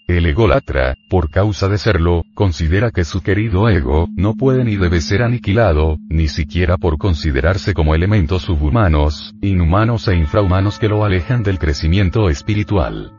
[0.08, 5.02] El ególatra, por causa de serlo, considera que su querido ego, no puede ni debe
[5.02, 11.42] ser aniquilado, ni siquiera por considerarse como elementos subhumanos, inhumanos e infrahumanos que lo alejan
[11.42, 13.12] del crecimiento espiritual.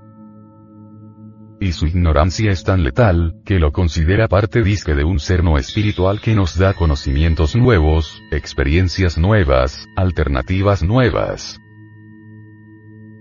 [1.62, 5.60] Y su ignorancia es tan letal, que lo considera parte disque de un ser no
[5.60, 11.60] espiritual que nos da conocimientos nuevos, experiencias nuevas, alternativas nuevas.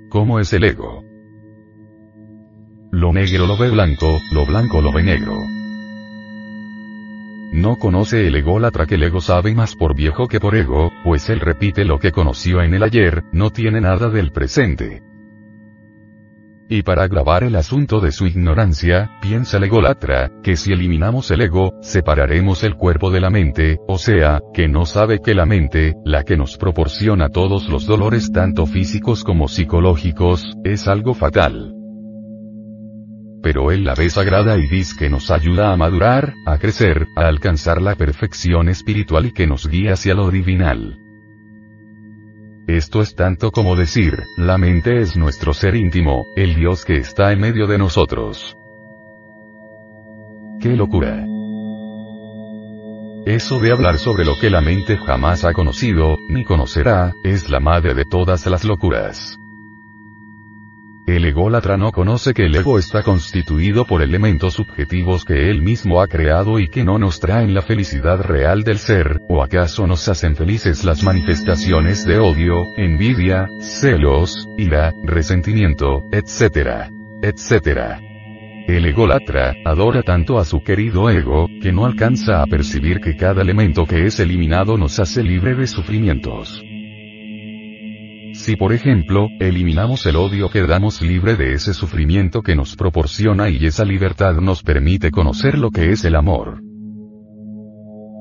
[0.08, 1.07] ¿Cómo es el ego?
[2.90, 5.36] Lo negro lo ve blanco, lo blanco lo ve negro.
[7.52, 11.28] No conoce el ególatra que el ego sabe más por viejo que por ego, pues
[11.28, 15.02] él repite lo que conoció en el ayer, no tiene nada del presente.
[16.70, 21.42] Y para agravar el asunto de su ignorancia, piensa el egolatra, que si eliminamos el
[21.42, 25.94] ego, separaremos el cuerpo de la mente, o sea, que no sabe que la mente,
[26.04, 31.77] la que nos proporciona todos los dolores tanto físicos como psicológicos, es algo fatal.
[33.42, 37.28] Pero él la ve sagrada y dice que nos ayuda a madurar, a crecer, a
[37.28, 40.98] alcanzar la perfección espiritual y que nos guía hacia lo divinal.
[42.66, 47.32] Esto es tanto como decir, la mente es nuestro ser íntimo, el Dios que está
[47.32, 48.56] en medio de nosotros.
[50.60, 51.24] ¡Qué locura!
[53.24, 57.60] Eso de hablar sobre lo que la mente jamás ha conocido, ni conocerá, es la
[57.60, 59.38] madre de todas las locuras.
[61.08, 66.02] El ególatra no conoce que el ego está constituido por elementos subjetivos que él mismo
[66.02, 70.06] ha creado y que no nos traen la felicidad real del ser, o acaso nos
[70.10, 76.90] hacen felices las manifestaciones de odio, envidia, celos, ira, resentimiento, etc.
[77.22, 78.02] etc.
[78.66, 83.40] El ególatra, adora tanto a su querido ego, que no alcanza a percibir que cada
[83.40, 86.62] elemento que es eliminado nos hace libre de sufrimientos.
[88.38, 93.66] Si por ejemplo, eliminamos el odio quedamos libre de ese sufrimiento que nos proporciona y
[93.66, 96.62] esa libertad nos permite conocer lo que es el amor.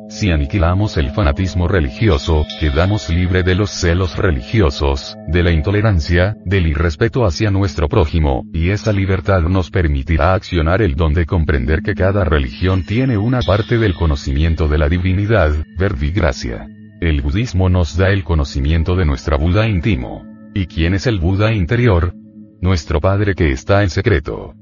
[0.10, 6.66] Si aniquilamos el fanatismo religioso, quedamos libre de los celos religiosos, de la intolerancia, del
[6.66, 11.94] irrespeto hacia nuestro prójimo, y esa libertad nos permitirá accionar el don de comprender que
[11.94, 16.68] cada religión tiene una parte del conocimiento de la divinidad, verdigracia.
[17.00, 20.26] El budismo nos da el conocimiento de nuestra Buda íntimo.
[20.56, 22.16] ¿Y quién es el Buda interior?
[22.60, 24.56] Nuestro Padre que está en secreto.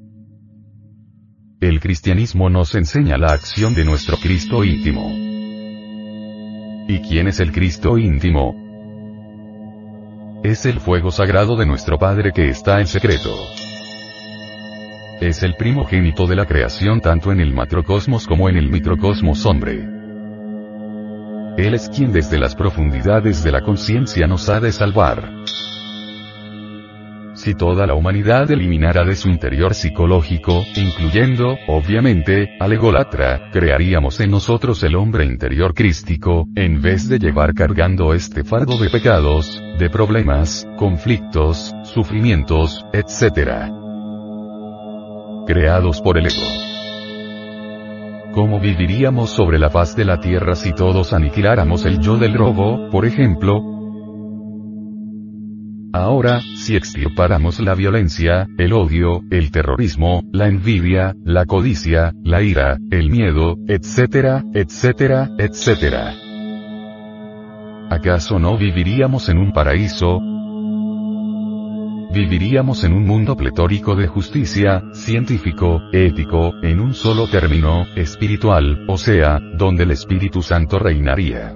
[1.62, 5.14] El cristianismo nos enseña la acción de nuestro Cristo íntimo.
[6.90, 8.54] ¿Y quién es el Cristo íntimo?
[10.44, 13.34] Es el fuego sagrado de nuestro Padre que está en secreto.
[15.22, 19.95] Es el primogénito de la creación tanto en el macrocosmos como en el microcosmos hombre.
[21.58, 25.46] Él es quien desde las profundidades de la conciencia nos ha de salvar.
[27.34, 34.32] Si toda la humanidad eliminara de su interior psicológico, incluyendo, obviamente, al egolatra, crearíamos en
[34.32, 39.90] nosotros el hombre interior crístico, en vez de llevar cargando este fardo de pecados, de
[39.90, 43.70] problemas, conflictos, sufrimientos, etc.
[45.46, 46.75] Creados por el ego.
[48.36, 52.90] ¿Cómo viviríamos sobre la faz de la Tierra si todos aniquiláramos el yo del robo,
[52.90, 53.64] por ejemplo?
[55.94, 62.78] Ahora, si extirpáramos la violencia, el odio, el terrorismo, la envidia, la codicia, la ira,
[62.92, 66.14] el miedo, etcétera, etcétera, etcétera.
[67.90, 70.20] ¿Acaso no viviríamos en un paraíso,
[72.16, 78.98] viviríamos en un mundo pletórico de justicia, científico, ético, en un solo término, espiritual, o
[78.98, 81.54] sea, donde el Espíritu Santo reinaría.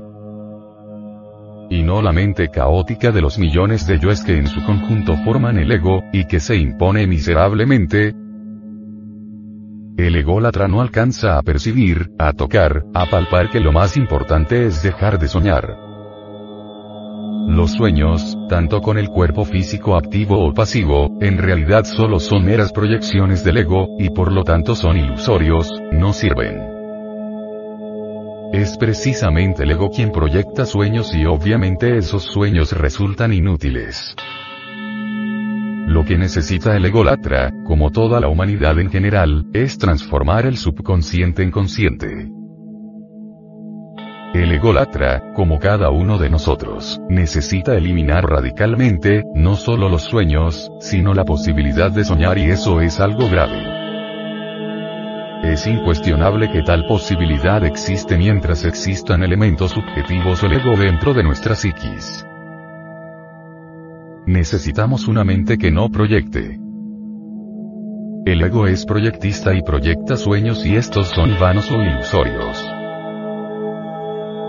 [1.70, 5.58] Y no la mente caótica de los millones de yoes que en su conjunto forman
[5.58, 8.14] el ego, y que se impone miserablemente,
[9.98, 14.84] el ególatra no alcanza a percibir, a tocar, a palpar que lo más importante es
[14.84, 15.78] dejar de soñar.
[17.48, 22.74] Los sueños, tanto con el cuerpo físico activo o pasivo, en realidad solo son meras
[22.74, 26.60] proyecciones del ego, y por lo tanto son ilusorios, no sirven.
[28.52, 34.16] Es precisamente el ego quien proyecta sueños y obviamente esos sueños resultan inútiles.
[35.88, 41.44] Lo que necesita el egolatra, como toda la humanidad en general, es transformar el subconsciente
[41.44, 42.39] en consciente.
[44.34, 51.16] El ególatra, como cada uno de nosotros, necesita eliminar radicalmente, no solo los sueños, sino
[51.16, 53.80] la posibilidad de soñar y eso es algo grave.
[55.44, 61.24] Es incuestionable que tal posibilidad existe mientras existan elementos subjetivos o el ego dentro de
[61.24, 62.24] nuestra psiquis.
[64.28, 66.60] Necesitamos una mente que no proyecte.
[68.26, 72.79] El ego es proyectista y proyecta sueños y estos son vanos o ilusorios.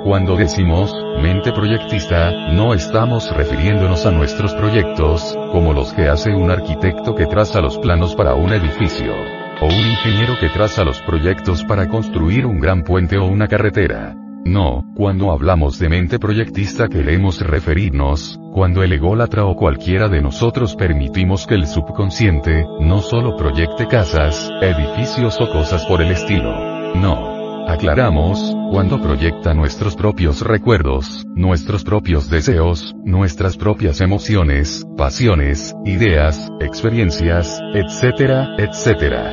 [0.05, 6.51] Cuando decimos, mente proyectista, no estamos refiriéndonos a nuestros proyectos, como los que hace un
[6.51, 9.12] arquitecto que traza los planos para un edificio.
[9.61, 14.16] O un ingeniero que traza los proyectos para construir un gran puente o una carretera.
[14.42, 20.76] No, cuando hablamos de mente proyectista queremos referirnos, cuando el ególatra o cualquiera de nosotros
[20.76, 26.94] permitimos que el subconsciente, no solo proyecte casas, edificios o cosas por el estilo.
[26.94, 27.29] No,
[27.70, 37.60] Aclaramos, cuando proyecta nuestros propios recuerdos, nuestros propios deseos, nuestras propias emociones, pasiones, ideas, experiencias,
[37.72, 39.32] etcétera, etcétera.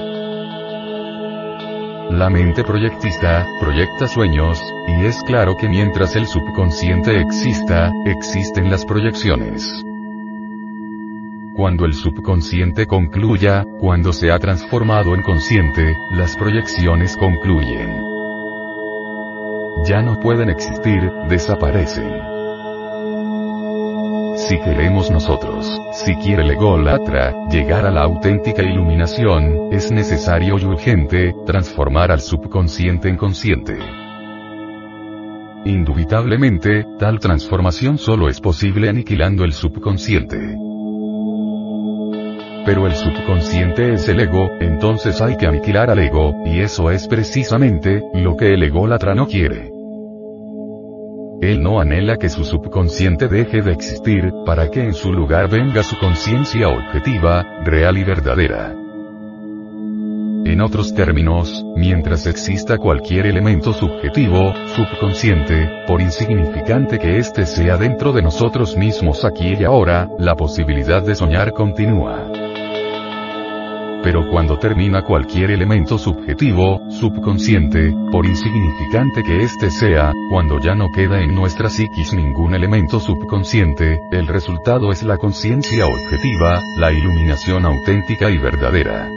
[2.12, 8.86] La mente proyectista, proyecta sueños, y es claro que mientras el subconsciente exista, existen las
[8.86, 9.68] proyecciones.
[11.56, 18.07] Cuando el subconsciente concluya, cuando se ha transformado en consciente, las proyecciones concluyen.
[19.86, 22.12] Ya no pueden existir, desaparecen.
[24.36, 26.52] Si queremos nosotros, si quiere el
[27.50, 33.78] llegar a la auténtica iluminación, es necesario y urgente, transformar al subconsciente en consciente.
[35.66, 40.67] Indubitablemente, tal transformación solo es posible aniquilando el subconsciente
[42.68, 47.08] pero el subconsciente es el ego, entonces hay que aniquilar al ego, y eso es
[47.08, 49.72] precisamente, lo que el ególatra no quiere.
[51.40, 55.82] Él no anhela que su subconsciente deje de existir, para que en su lugar venga
[55.82, 58.77] su conciencia objetiva, real y verdadera.
[60.46, 68.14] En otros términos, mientras exista cualquier elemento subjetivo, subconsciente, por insignificante que éste sea dentro
[68.14, 72.28] de nosotros mismos aquí y ahora, la posibilidad de soñar continúa
[74.08, 80.90] pero cuando termina cualquier elemento subjetivo, subconsciente, por insignificante que éste sea, cuando ya no
[80.96, 87.66] queda en nuestra psiquis ningún elemento subconsciente, el resultado es la conciencia objetiva, la iluminación
[87.66, 89.17] auténtica y verdadera.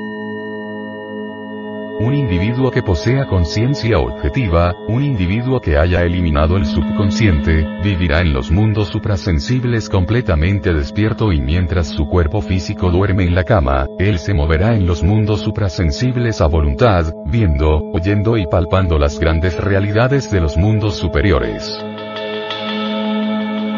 [2.01, 8.32] Un individuo que posea conciencia objetiva, un individuo que haya eliminado el subconsciente, vivirá en
[8.32, 14.18] los mundos suprasensibles completamente despierto y mientras su cuerpo físico duerme en la cama, él
[14.18, 20.30] se moverá en los mundos suprasensibles a voluntad, viendo, oyendo y palpando las grandes realidades
[20.30, 21.78] de los mundos superiores.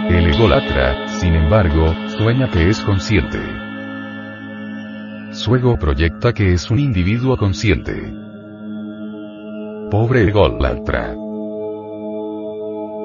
[0.08, 3.61] El ególatra, sin embargo, sueña que es consciente.
[5.32, 7.94] Su ego proyecta que es un individuo consciente.
[9.90, 11.14] Pobre ególatra.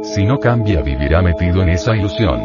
[0.03, 2.41] Si no cambia vivirá metido en esa ilusión.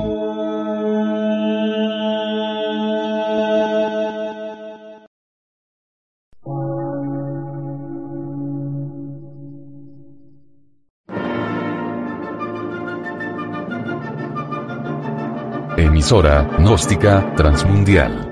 [15.77, 18.32] Emisora, gnóstica, transmundial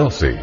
[0.00, 0.34] 12.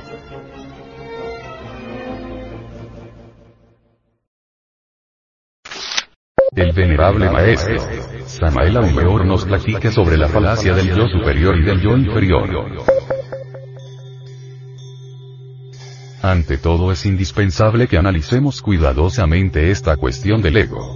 [6.55, 7.79] El venerable maestro
[8.27, 12.47] Samael Aumeor nos platica sobre la falacia del yo superior y del yo inferior.
[16.21, 20.93] Ante todo es indispensable que analicemos cuidadosamente esta cuestión del ego.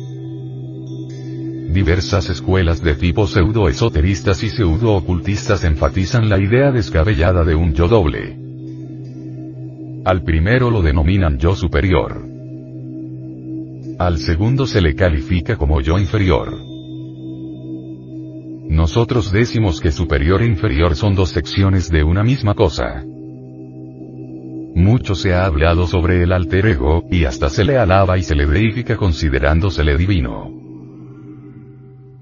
[1.73, 8.40] Diversas escuelas de tipo pseudoesoteristas y pseudo-ocultistas enfatizan la idea descabellada de un yo doble.
[10.03, 12.25] Al primero lo denominan yo superior.
[13.99, 16.57] Al segundo se le califica como yo inferior.
[18.67, 23.03] Nosotros decimos que superior e inferior son dos secciones de una misma cosa.
[24.73, 28.33] Mucho se ha hablado sobre el alter ego, y hasta se le alaba y se
[28.33, 30.50] le deifica considerándosele divino.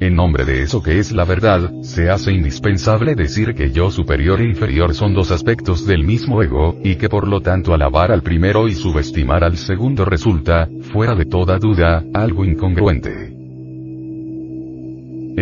[0.01, 4.39] En nombre de eso que es la verdad, se hace indispensable decir que yo superior
[4.39, 8.21] e inferior son dos aspectos del mismo ego, y que por lo tanto alabar al
[8.21, 13.39] primero y subestimar al segundo resulta, fuera de toda duda, algo incongruente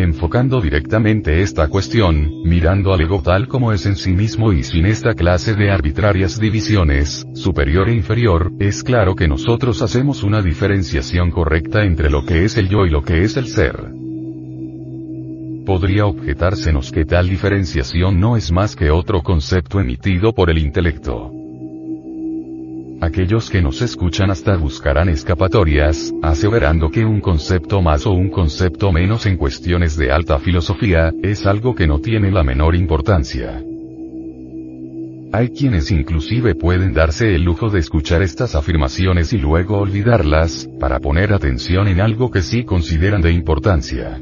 [0.04, 4.86] enfocando directamente esta cuestión, mirando al ego tal como es en sí mismo y sin
[4.86, 11.32] esta clase de arbitrarias divisiones, superior e inferior, es claro que nosotros hacemos una diferenciación
[11.32, 13.97] correcta entre lo que es el yo y lo que es el ser.
[15.68, 21.30] Podría objetársenos que tal diferenciación no es más que otro concepto emitido por el intelecto.
[23.02, 28.94] Aquellos que nos escuchan hasta buscarán escapatorias, aseverando que un concepto más o un concepto
[28.94, 33.62] menos en cuestiones de alta filosofía, es algo que no tiene la menor importancia.
[35.34, 41.02] Hay quienes inclusive pueden darse el lujo de escuchar estas afirmaciones y luego olvidarlas, para
[41.02, 44.22] poner atención en algo que sí consideran de importancia.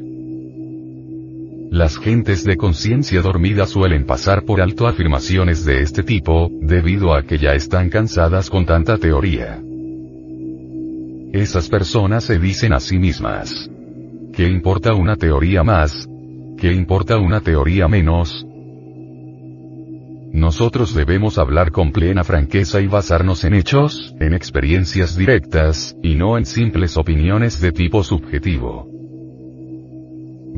[1.70, 7.24] Las gentes de conciencia dormida suelen pasar por alto afirmaciones de este tipo, debido a
[7.24, 9.60] que ya están cansadas con tanta teoría.
[11.32, 13.68] Esas personas se dicen a sí mismas.
[14.32, 16.08] ¿Qué importa una teoría más?
[16.56, 18.46] ¿Qué importa una teoría menos?
[20.32, 26.38] Nosotros debemos hablar con plena franqueza y basarnos en hechos, en experiencias directas, y no
[26.38, 28.95] en simples opiniones de tipo subjetivo.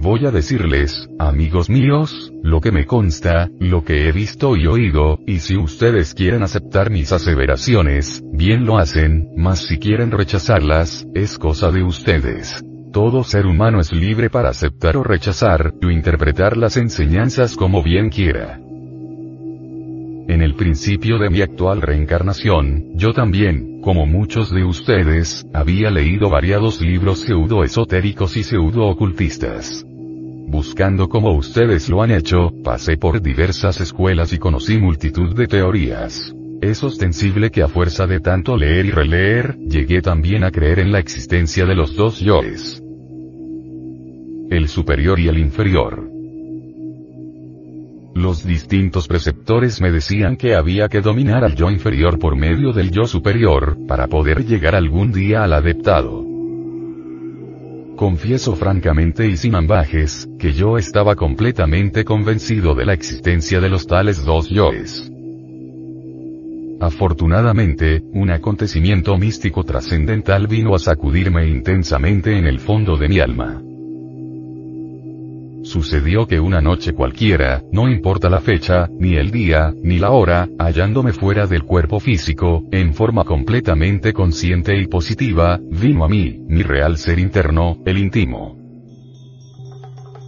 [0.01, 5.19] Voy a decirles, amigos míos, lo que me consta, lo que he visto y oído,
[5.27, 11.37] y si ustedes quieren aceptar mis aseveraciones, bien lo hacen, mas si quieren rechazarlas, es
[11.37, 12.65] cosa de ustedes.
[12.93, 18.09] Todo ser humano es libre para aceptar o rechazar, o interpretar las enseñanzas como bien
[18.09, 18.61] quiera.
[20.29, 26.31] En el principio de mi actual reencarnación, yo también, como muchos de ustedes, había leído
[26.31, 29.88] variados libros pseudo-esotéricos y pseudo-ocultistas.
[30.51, 36.35] Buscando como ustedes lo han hecho, pasé por diversas escuelas y conocí multitud de teorías.
[36.63, 40.91] Es ostensible que a fuerza de tanto leer y releer, llegué también a creer en
[40.91, 42.83] la existencia de los dos yoes.
[44.49, 46.11] El superior y el inferior.
[48.15, 52.91] Los distintos preceptores me decían que había que dominar al yo inferior por medio del
[52.91, 56.28] yo superior, para poder llegar algún día al adeptado.
[57.99, 63.89] Confieso francamente y sin ambajes, que yo estaba completamente convencido de la existencia de los
[63.89, 65.11] tales dos yoes.
[66.79, 73.65] Afortunadamente, un acontecimiento místico trascendental vino a sacudirme intensamente en el fondo de mi alma.
[75.63, 80.49] Sucedió que una noche cualquiera, no importa la fecha, ni el día, ni la hora,
[80.59, 86.63] hallándome fuera del cuerpo físico, en forma completamente consciente y positiva, vino a mí, mi
[86.63, 88.57] real ser interno, el íntimo.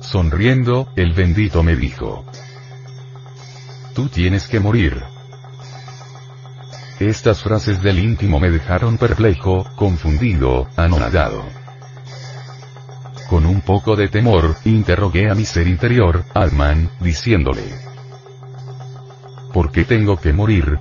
[0.01, 2.25] Sonriendo, el bendito me dijo.
[3.95, 5.01] Tú tienes que morir.
[6.99, 11.60] Estas frases del íntimo me dejaron perplejo, confundido, anonadado.
[13.31, 17.63] Con un poco de temor, interrogué a mi ser interior, Alman, diciéndole.
[19.53, 20.81] ¿Por qué tengo que morir?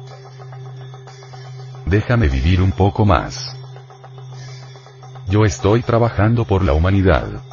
[1.85, 3.55] Déjame vivir un poco más.
[5.27, 7.43] Yo estoy trabajando por la humanidad.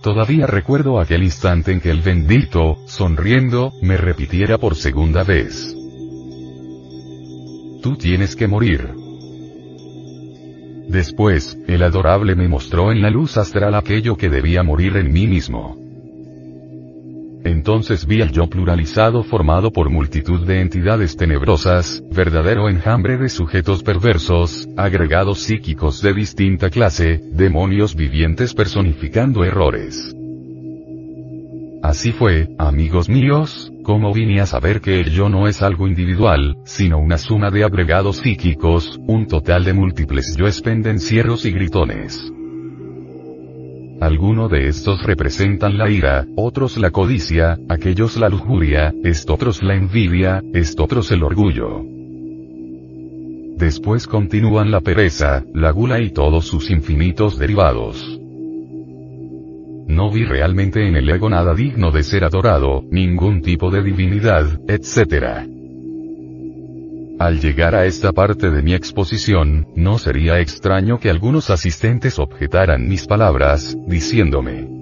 [0.00, 5.74] Todavía recuerdo aquel instante en que el bendito, sonriendo, me repitiera por segunda vez.
[7.82, 9.05] Tú tienes que morir.
[10.88, 15.26] Después, el adorable me mostró en la luz astral aquello que debía morir en mí
[15.26, 15.76] mismo.
[17.44, 23.84] Entonces vi al yo pluralizado formado por multitud de entidades tenebrosas, verdadero enjambre de sujetos
[23.84, 30.12] perversos, agregados psíquicos de distinta clase, demonios vivientes personificando errores.
[31.82, 36.56] Así fue, amigos míos, como vine a saber que el yo no es algo individual,
[36.64, 42.32] sino una suma de agregados psíquicos, un total de múltiples yoes pendencieros y gritones.
[44.00, 48.92] Algunos de estos representan la ira, otros la codicia, aquellos la lujuria,
[49.28, 50.42] otros la envidia,
[50.78, 51.84] otros el orgullo.
[53.56, 58.25] después continúan la pereza, la gula y todos sus infinitos derivados.
[59.86, 64.60] No vi realmente en el ego nada digno de ser adorado, ningún tipo de divinidad,
[64.68, 65.46] etc.
[67.18, 72.88] Al llegar a esta parte de mi exposición, no sería extraño que algunos asistentes objetaran
[72.88, 74.76] mis palabras, diciéndome,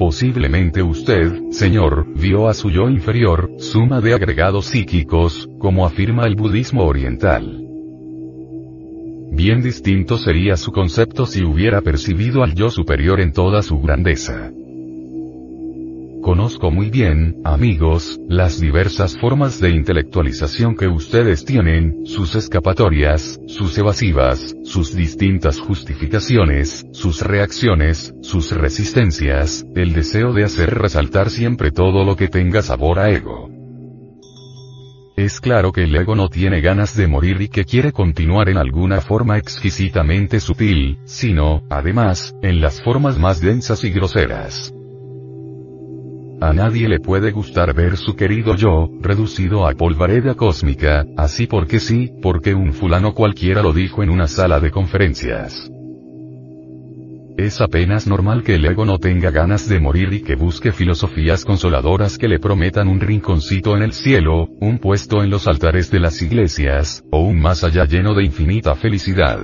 [0.00, 6.36] Posiblemente usted, señor, vio a su yo inferior, suma de agregados psíquicos, como afirma el
[6.36, 7.59] budismo oriental.
[9.32, 14.50] Bien distinto sería su concepto si hubiera percibido al yo superior en toda su grandeza.
[16.22, 23.78] Conozco muy bien, amigos, las diversas formas de intelectualización que ustedes tienen, sus escapatorias, sus
[23.78, 32.04] evasivas, sus distintas justificaciones, sus reacciones, sus resistencias, el deseo de hacer resaltar siempre todo
[32.04, 33.59] lo que tenga sabor a ego.
[35.20, 38.56] Es claro que el ego no tiene ganas de morir y que quiere continuar en
[38.56, 44.72] alguna forma exquisitamente sutil, sino, además, en las formas más densas y groseras.
[46.40, 51.80] A nadie le puede gustar ver su querido yo, reducido a polvareda cósmica, así porque
[51.80, 55.70] sí, porque un fulano cualquiera lo dijo en una sala de conferencias.
[57.40, 61.46] Es apenas normal que el ego no tenga ganas de morir y que busque filosofías
[61.46, 66.00] consoladoras que le prometan un rinconcito en el cielo, un puesto en los altares de
[66.00, 69.40] las iglesias, o un más allá lleno de infinita felicidad.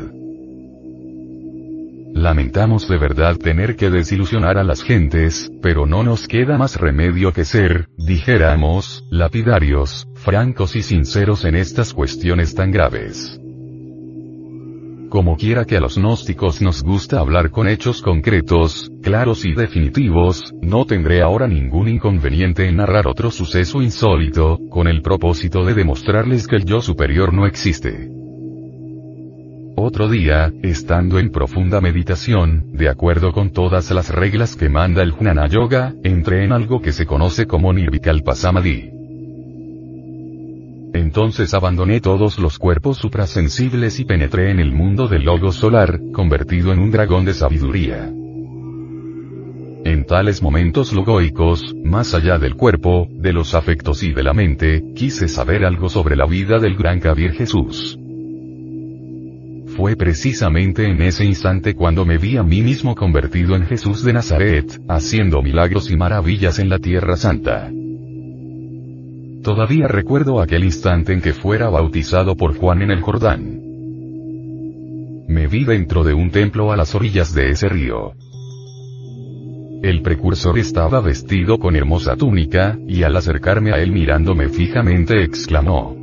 [2.12, 7.32] Lamentamos de verdad tener que desilusionar a las gentes, pero no nos queda más remedio
[7.32, 13.40] que ser, dijéramos, lapidarios, francos y sinceros en estas cuestiones tan graves.
[15.08, 20.52] Como quiera que a los gnósticos nos gusta hablar con hechos concretos, claros y definitivos,
[20.60, 26.48] no tendré ahora ningún inconveniente en narrar otro suceso insólito, con el propósito de demostrarles
[26.48, 28.10] que el yo superior no existe.
[29.76, 35.12] Otro día, estando en profunda meditación, de acuerdo con todas las reglas que manda el
[35.12, 38.95] Jnana Yoga, entré en algo que se conoce como Nirvikalpa Samadhi.
[40.96, 46.72] Entonces abandoné todos los cuerpos suprasensibles y penetré en el mundo del logo solar, convertido
[46.72, 48.10] en un dragón de sabiduría.
[49.84, 54.82] En tales momentos logoicos, más allá del cuerpo, de los afectos y de la mente,
[54.94, 57.98] quise saber algo sobre la vida del gran Kabir Jesús.
[59.76, 64.14] Fue precisamente en ese instante cuando me vi a mí mismo convertido en Jesús de
[64.14, 67.70] Nazaret, haciendo milagros y maravillas en la Tierra Santa.
[69.46, 73.60] Todavía recuerdo aquel instante en que fuera bautizado por Juan en el Jordán.
[75.28, 78.14] Me vi dentro de un templo a las orillas de ese río.
[79.84, 85.94] El precursor estaba vestido con hermosa túnica, y al acercarme a él mirándome fijamente exclamó,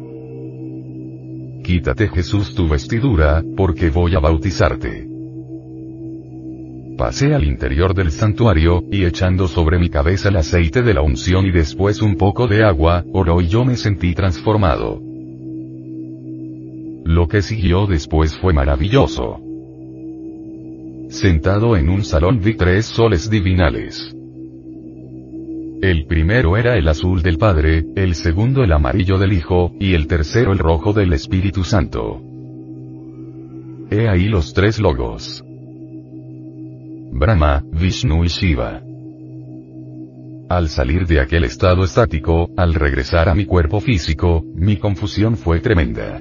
[1.65, 5.12] Quítate Jesús tu vestidura, porque voy a bautizarte.
[6.97, 11.45] Pasé al interior del santuario, y echando sobre mi cabeza el aceite de la unción
[11.47, 15.01] y después un poco de agua, oró y yo me sentí transformado.
[17.05, 19.39] Lo que siguió después fue maravilloso.
[21.09, 24.15] Sentado en un salón vi tres soles divinales.
[25.81, 30.07] El primero era el azul del Padre, el segundo el amarillo del Hijo, y el
[30.07, 32.21] tercero el rojo del Espíritu Santo.
[33.91, 35.43] He ahí los tres logos.
[37.15, 38.81] Brahma, Vishnu y Shiva.
[40.49, 45.59] Al salir de aquel estado estático, al regresar a mi cuerpo físico, mi confusión fue
[45.59, 46.19] tremenda.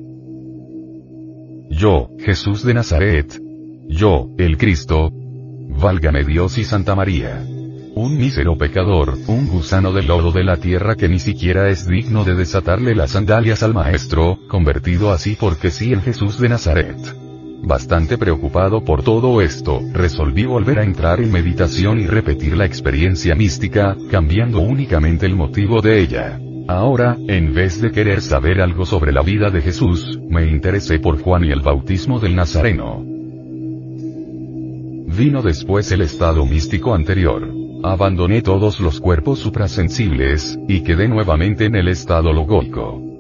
[1.71, 3.41] Yo, Jesús de Nazaret.
[3.89, 5.11] Yo, el Cristo.
[5.11, 7.43] Válgame Dios y Santa María.
[7.95, 12.25] Un mísero pecador, un gusano de lodo de la tierra que ni siquiera es digno
[12.25, 17.22] de desatarle las sandalias al Maestro, convertido así porque sí en Jesús de Nazaret.
[17.65, 23.37] Bastante preocupado por todo esto, resolví volver a entrar en meditación y repetir la experiencia
[23.37, 26.41] mística, cambiando únicamente el motivo de ella.
[26.67, 31.23] Ahora, en vez de querer saber algo sobre la vida de Jesús, me interesé por
[31.23, 33.05] Juan y el bautismo del Nazareno.
[35.17, 37.49] Vino después el estado místico anterior.
[37.85, 43.12] Abandoné todos los cuerpos suprasensibles, y quedé nuevamente en el estado logóico.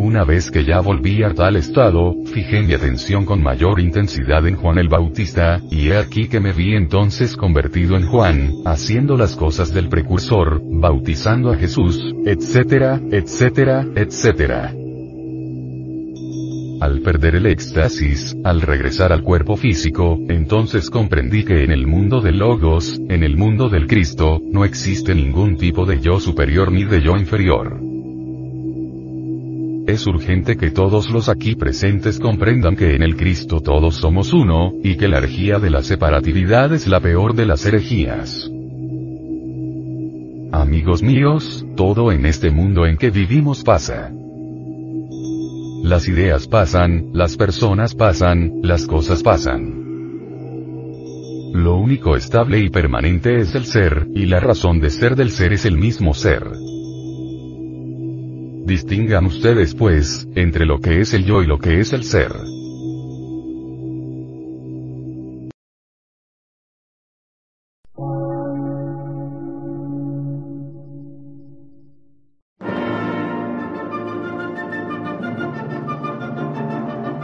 [0.00, 4.54] Una vez que ya volví a tal estado, fijé mi atención con mayor intensidad en
[4.54, 9.34] Juan el Bautista, y he aquí que me vi entonces convertido en Juan, haciendo las
[9.34, 14.72] cosas del precursor, bautizando a Jesús, etcétera, etcétera, etcétera.
[16.80, 22.20] Al perder el éxtasis, al regresar al cuerpo físico, entonces comprendí que en el mundo
[22.20, 26.84] del Logos, en el mundo del Cristo, no existe ningún tipo de yo superior ni
[26.84, 27.87] de yo inferior.
[29.88, 34.74] Es urgente que todos los aquí presentes comprendan que en el Cristo todos somos uno,
[34.84, 38.50] y que la herejía de la separatividad es la peor de las herejías.
[40.52, 44.12] Amigos míos, todo en este mundo en que vivimos pasa.
[45.82, 49.78] Las ideas pasan, las personas pasan, las cosas pasan.
[51.54, 55.54] Lo único estable y permanente es el ser, y la razón de ser del ser
[55.54, 56.46] es el mismo ser.
[58.68, 62.30] Distingan ustedes pues, entre lo que es el yo y lo que es el ser.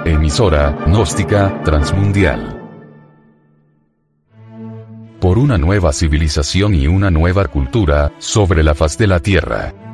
[0.06, 2.58] Emisora, gnóstica, transmundial.
[5.20, 9.93] Por una nueva civilización y una nueva cultura, sobre la faz de la Tierra.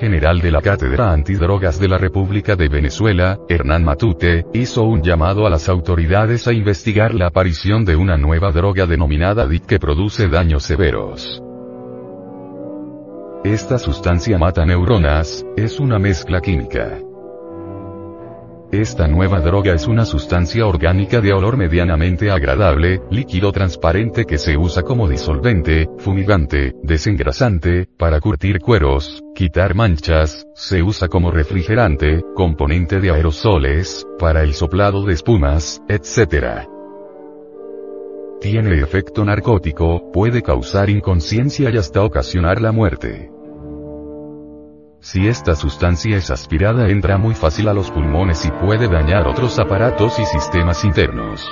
[0.00, 5.46] General de la Cátedra Antidrogas de la República de Venezuela, Hernán Matute, hizo un llamado
[5.46, 10.28] a las autoridades a investigar la aparición de una nueva droga denominada DIC que produce
[10.28, 11.42] daños severos.
[13.44, 16.98] Esta sustancia mata neuronas, es una mezcla química.
[18.72, 24.56] Esta nueva droga es una sustancia orgánica de olor medianamente agradable, líquido transparente que se
[24.56, 33.00] usa como disolvente, fumigante, desengrasante, para curtir cueros, quitar manchas, se usa como refrigerante, componente
[33.00, 36.68] de aerosoles, para el soplado de espumas, etc.
[38.38, 43.30] Tiene efecto narcótico, puede causar inconsciencia y hasta ocasionar la muerte.
[45.00, 49.58] Si esta sustancia es aspirada entra muy fácil a los pulmones y puede dañar otros
[49.58, 51.48] aparatos y sistemas internos.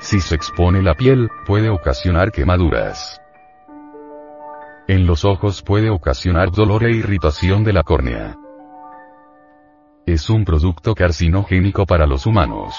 [0.00, 3.20] Si se expone la piel, puede ocasionar quemaduras.
[4.90, 8.36] En los ojos puede ocasionar dolor e irritación de la córnea.
[10.04, 12.74] Es un producto carcinogénico para los humanos.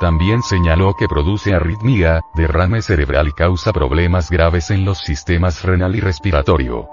[0.00, 5.94] También señaló que produce arritmia, derrame cerebral y causa problemas graves en los sistemas renal
[5.94, 6.88] y respiratorio.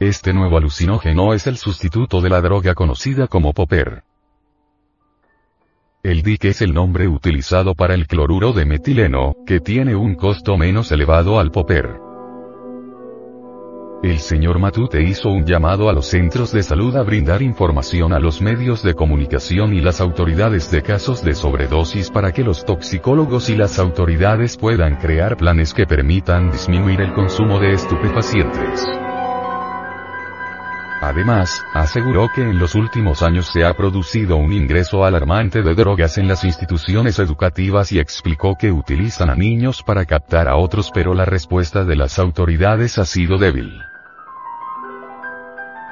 [0.00, 4.04] Este nuevo alucinógeno es el sustituto de la droga conocida como popper.
[6.02, 10.56] El DIC es el nombre utilizado para el cloruro de metileno, que tiene un costo
[10.56, 12.00] menos elevado al popper.
[14.02, 18.18] El señor Matute hizo un llamado a los centros de salud a brindar información a
[18.18, 23.50] los medios de comunicación y las autoridades de casos de sobredosis para que los toxicólogos
[23.50, 28.88] y las autoridades puedan crear planes que permitan disminuir el consumo de estupefacientes.
[31.00, 36.18] Además, aseguró que en los últimos años se ha producido un ingreso alarmante de drogas
[36.18, 41.14] en las instituciones educativas y explicó que utilizan a niños para captar a otros pero
[41.14, 43.80] la respuesta de las autoridades ha sido débil.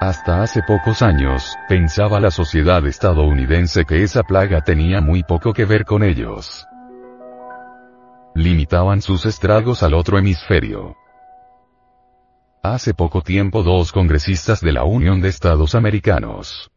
[0.01, 5.65] Hasta hace pocos años, pensaba la sociedad estadounidense que esa plaga tenía muy poco que
[5.65, 6.67] ver con ellos.
[8.35, 10.95] Limitaban sus estragos al otro hemisferio.
[12.71, 16.71] Hace poco tiempo dos congresistas de la Unión de Estados Americanos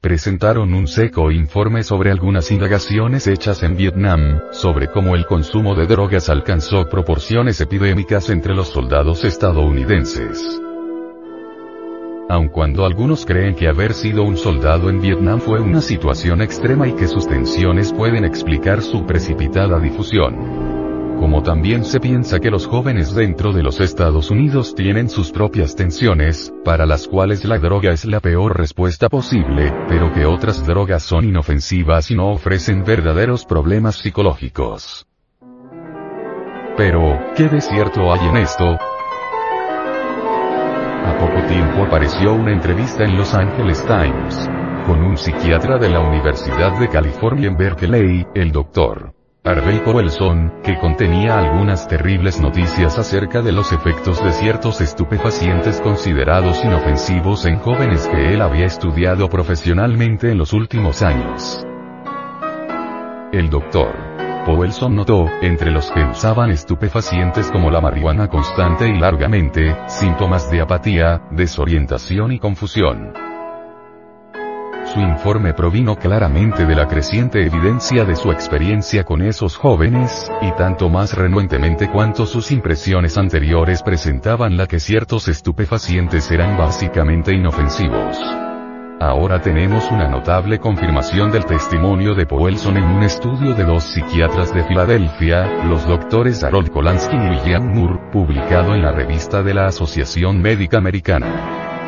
[0.00, 5.86] presentaron un seco informe sobre algunas indagaciones hechas en Vietnam, sobre cómo el consumo de
[5.86, 10.58] drogas alcanzó proporciones epidémicas entre los soldados estadounidenses.
[12.30, 16.88] Aun cuando algunos creen que haber sido un soldado en Vietnam fue una situación extrema
[16.88, 20.95] y que sus tensiones pueden explicar su precipitada difusión.
[21.18, 25.74] Como también se piensa que los jóvenes dentro de los Estados Unidos tienen sus propias
[25.74, 31.02] tensiones, para las cuales la droga es la peor respuesta posible, pero que otras drogas
[31.02, 35.06] son inofensivas y no ofrecen verdaderos problemas psicológicos.
[36.76, 38.76] Pero, ¿qué de cierto hay en esto?
[41.06, 44.50] A poco tiempo apareció una entrevista en Los Angeles Times.
[44.84, 49.15] Con un psiquiatra de la Universidad de California en Berkeley, el Dr.
[49.46, 56.64] Harvey Powelson, que contenía algunas terribles noticias acerca de los efectos de ciertos estupefacientes considerados
[56.64, 61.64] inofensivos en jóvenes que él había estudiado profesionalmente en los últimos años.
[63.32, 63.94] El Dr.
[64.46, 70.60] Powelson notó, entre los que usaban estupefacientes como la marihuana constante y largamente, síntomas de
[70.60, 73.25] apatía, desorientación y confusión.
[74.92, 80.52] Su informe provino claramente de la creciente evidencia de su experiencia con esos jóvenes, y
[80.52, 88.16] tanto más renuentemente cuanto sus impresiones anteriores presentaban la que ciertos estupefacientes eran básicamente inofensivos.
[88.98, 94.54] Ahora tenemos una notable confirmación del testimonio de Powelson en un estudio de dos psiquiatras
[94.54, 99.66] de Filadelfia, los doctores Harold Kolansky y William Moore, publicado en la revista de la
[99.66, 101.85] Asociación Médica Americana.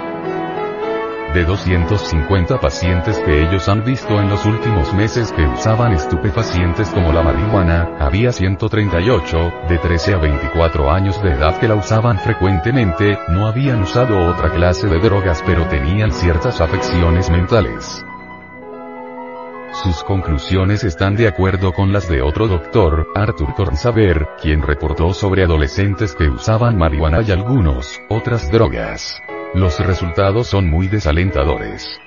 [1.35, 7.13] De 250 pacientes que ellos han visto en los últimos meses que usaban estupefacientes como
[7.13, 13.19] la marihuana, había 138, de 13 a 24 años de edad que la usaban frecuentemente,
[13.29, 18.03] no habían usado otra clase de drogas pero tenían ciertas afecciones mentales.
[19.83, 25.45] Sus conclusiones están de acuerdo con las de otro doctor, Arthur Kornsaber, quien reportó sobre
[25.45, 29.21] adolescentes que usaban marihuana y algunos, otras drogas.
[29.55, 32.01] Los resultados son muy desalentadores.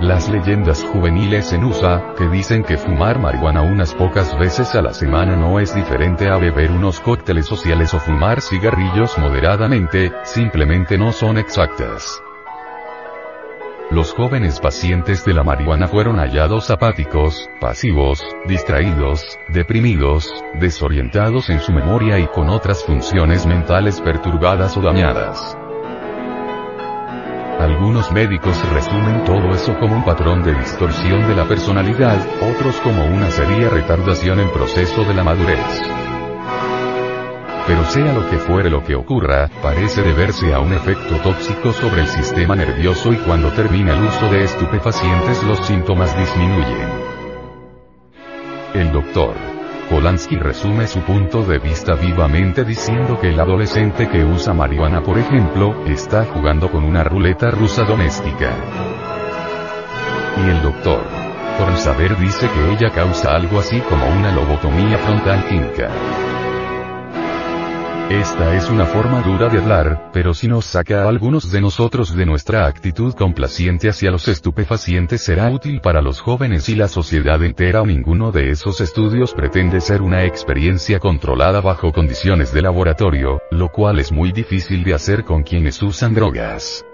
[0.00, 4.94] Las leyendas juveniles en USA, que dicen que fumar marihuana unas pocas veces a la
[4.94, 11.12] semana no es diferente a beber unos cócteles sociales o fumar cigarrillos moderadamente, simplemente no
[11.12, 12.22] son exactas.
[13.90, 21.70] Los jóvenes pacientes de la marihuana fueron hallados apáticos, pasivos, distraídos, deprimidos, desorientados en su
[21.70, 25.56] memoria y con otras funciones mentales perturbadas o dañadas.
[27.60, 33.04] Algunos médicos resumen todo eso como un patrón de distorsión de la personalidad, otros como
[33.04, 36.03] una seria retardación en proceso de la madurez.
[37.66, 42.02] Pero sea lo que fuere lo que ocurra, parece deberse a un efecto tóxico sobre
[42.02, 46.88] el sistema nervioso y cuando termina el uso de estupefacientes los síntomas disminuyen.
[48.74, 49.34] El doctor
[49.88, 55.18] Polanski resume su punto de vista vivamente diciendo que el adolescente que usa marihuana por
[55.18, 58.50] ejemplo, está jugando con una ruleta rusa doméstica.
[60.44, 61.02] Y el doctor
[61.76, 65.90] Saber dice que ella causa algo así como una lobotomía frontal química.
[68.10, 72.14] Esta es una forma dura de hablar, pero si nos saca a algunos de nosotros
[72.14, 77.42] de nuestra actitud complaciente hacia los estupefacientes será útil para los jóvenes y la sociedad
[77.42, 83.70] entera ninguno de esos estudios pretende ser una experiencia controlada bajo condiciones de laboratorio, lo
[83.70, 86.84] cual es muy difícil de hacer con quienes usan drogas.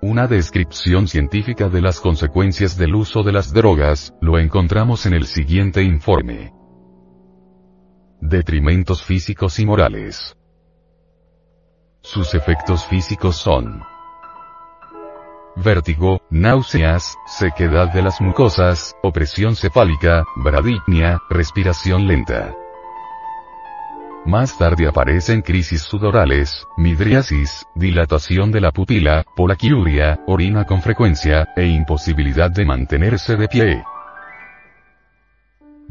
[0.00, 5.26] Una descripción científica de las consecuencias del uso de las drogas, lo encontramos en el
[5.26, 6.59] siguiente informe.
[8.20, 10.36] Detrimentos físicos y morales.
[12.02, 13.82] Sus efectos físicos son
[15.56, 22.54] vértigo, náuseas, sequedad de las mucosas, opresión cefálica, bradypnia, respiración lenta.
[24.26, 31.66] Más tarde aparecen crisis sudorales, midriasis, dilatación de la pupila, polaquiuria, orina con frecuencia, e
[31.66, 33.82] imposibilidad de mantenerse de pie.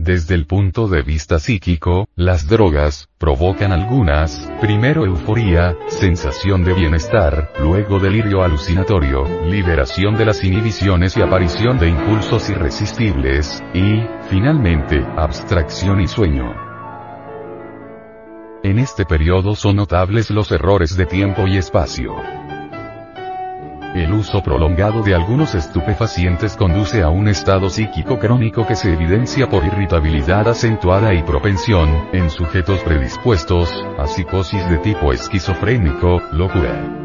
[0.01, 7.51] Desde el punto de vista psíquico, las drogas, provocan algunas, primero euforía, sensación de bienestar,
[7.59, 13.99] luego delirio alucinatorio, liberación de las inhibiciones y aparición de impulsos irresistibles, y,
[14.29, 16.53] finalmente, abstracción y sueño.
[18.63, 22.15] En este periodo son notables los errores de tiempo y espacio.
[23.95, 29.49] El uso prolongado de algunos estupefacientes conduce a un estado psíquico crónico que se evidencia
[29.49, 36.95] por irritabilidad acentuada y propensión, en sujetos predispuestos, a psicosis de tipo esquizofrénico, locura.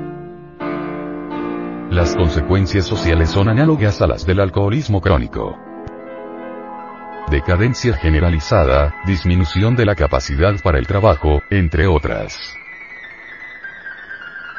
[1.91, 5.57] Las consecuencias sociales son análogas a las del alcoholismo crónico
[7.31, 12.57] decadencia generalizada, disminución de la capacidad para el trabajo, entre otras.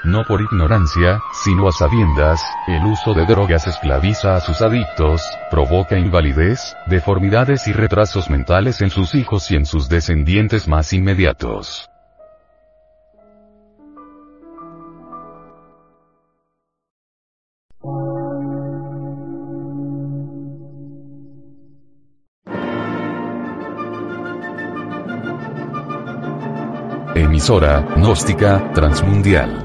[0.06, 5.98] No por ignorancia, sino a sabiendas, el uso de drogas esclaviza a sus adictos, provoca
[5.98, 11.90] invalidez, deformidades y retrasos mentales en sus hijos y en sus descendientes más inmediatos.
[27.16, 29.65] Emisora, gnóstica, transmundial.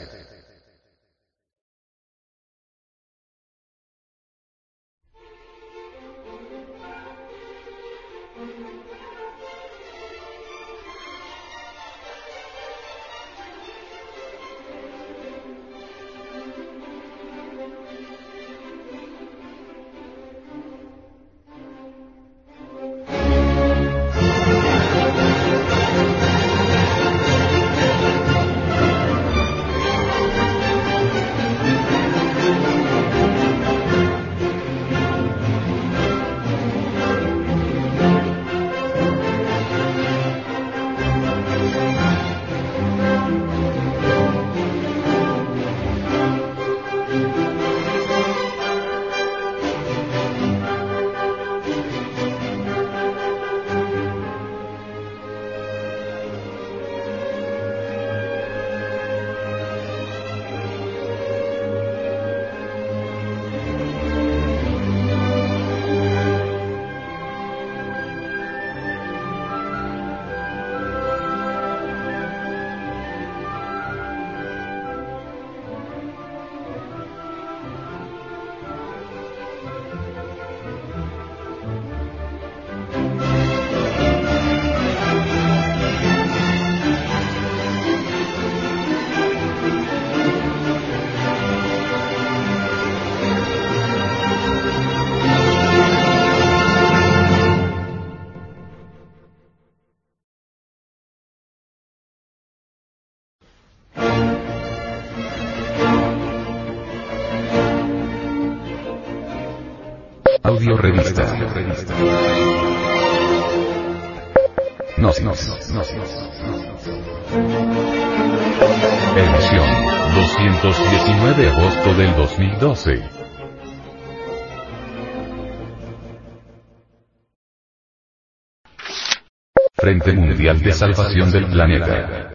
[130.63, 132.33] de salvación del planeta.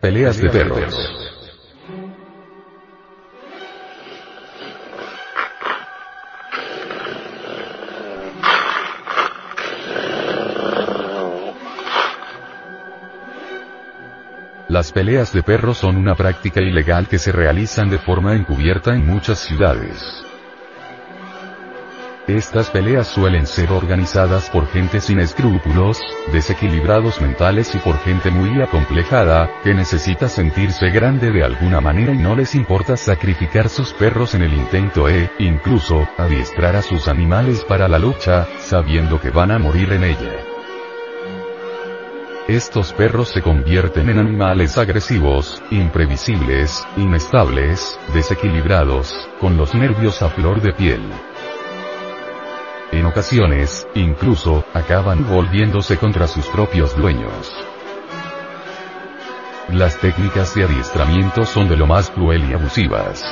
[0.00, 1.17] Peleas de perros.
[14.78, 19.04] Las peleas de perros son una práctica ilegal que se realizan de forma encubierta en
[19.04, 20.24] muchas ciudades.
[22.28, 26.00] Estas peleas suelen ser organizadas por gente sin escrúpulos,
[26.32, 32.18] desequilibrados mentales y por gente muy acomplejada, que necesita sentirse grande de alguna manera y
[32.18, 37.64] no les importa sacrificar sus perros en el intento e, incluso, adiestrar a sus animales
[37.64, 40.47] para la lucha, sabiendo que van a morir en ella.
[42.48, 50.62] Estos perros se convierten en animales agresivos, imprevisibles, inestables, desequilibrados, con los nervios a flor
[50.62, 51.02] de piel.
[52.90, 57.52] En ocasiones, incluso, acaban volviéndose contra sus propios dueños.
[59.68, 63.22] Las técnicas de adiestramiento son de lo más cruel y abusivas.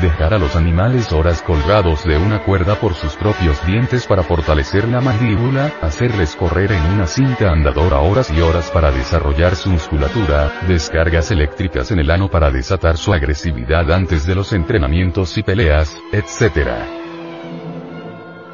[0.00, 4.86] Dejar a los animales horas colgados de una cuerda por sus propios dientes para fortalecer
[4.86, 10.52] la mandíbula, hacerles correr en una cinta andadora horas y horas para desarrollar su musculatura,
[10.68, 15.96] descargas eléctricas en el ano para desatar su agresividad antes de los entrenamientos y peleas,
[16.12, 16.98] etc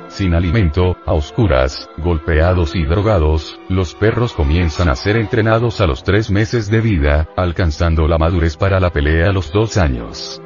[0.08, 6.04] sin alimento, a oscuras, golpeados y drogados, los perros comienzan a ser entrenados a los
[6.04, 10.40] tres meses de vida, alcanzando la madurez para la pelea a los dos años.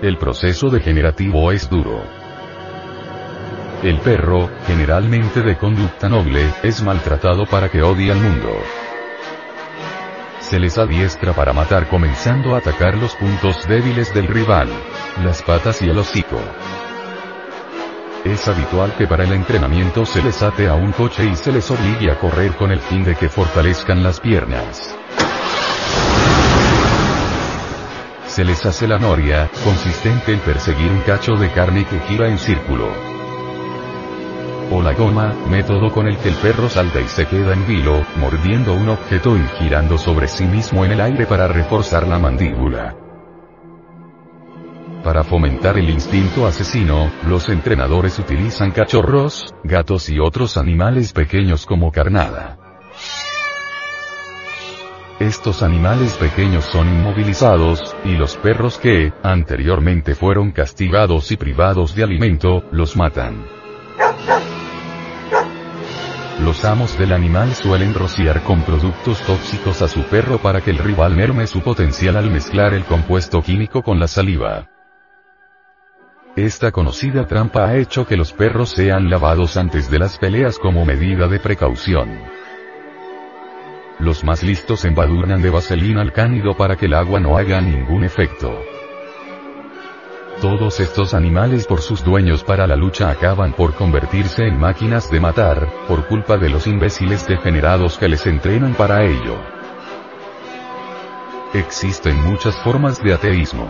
[0.00, 2.04] El proceso degenerativo es duro.
[3.82, 8.62] El perro, generalmente de conducta noble, es maltratado para que odie al mundo.
[10.38, 14.68] Se les adiestra para matar comenzando a atacar los puntos débiles del rival,
[15.24, 16.38] las patas y el hocico.
[18.24, 21.68] Es habitual que para el entrenamiento se les ate a un coche y se les
[21.72, 24.96] obligue a correr con el fin de que fortalezcan las piernas.
[28.38, 32.38] Se les hace la noria, consistente en perseguir un cacho de carne que gira en
[32.38, 32.86] círculo.
[34.70, 38.06] O la goma, método con el que el perro salta y se queda en vilo,
[38.14, 42.94] mordiendo un objeto y girando sobre sí mismo en el aire para reforzar la mandíbula.
[45.02, 51.90] Para fomentar el instinto asesino, los entrenadores utilizan cachorros, gatos y otros animales pequeños como
[51.90, 52.56] carnada.
[55.20, 62.04] Estos animales pequeños son inmovilizados, y los perros que, anteriormente fueron castigados y privados de
[62.04, 63.44] alimento, los matan.
[66.44, 70.78] Los amos del animal suelen rociar con productos tóxicos a su perro para que el
[70.78, 74.68] rival merme su potencial al mezclar el compuesto químico con la saliva.
[76.36, 80.84] Esta conocida trampa ha hecho que los perros sean lavados antes de las peleas como
[80.84, 82.08] medida de precaución.
[84.00, 88.04] Los más listos embadurnan de vaselina al cánido para que el agua no haga ningún
[88.04, 88.56] efecto.
[90.40, 95.18] Todos estos animales por sus dueños para la lucha acaban por convertirse en máquinas de
[95.18, 99.36] matar, por culpa de los imbéciles degenerados que les entrenan para ello.
[101.54, 103.68] Existen muchas formas de ateísmo.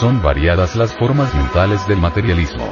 [0.00, 2.68] Son variadas las formas mentales del materialismo.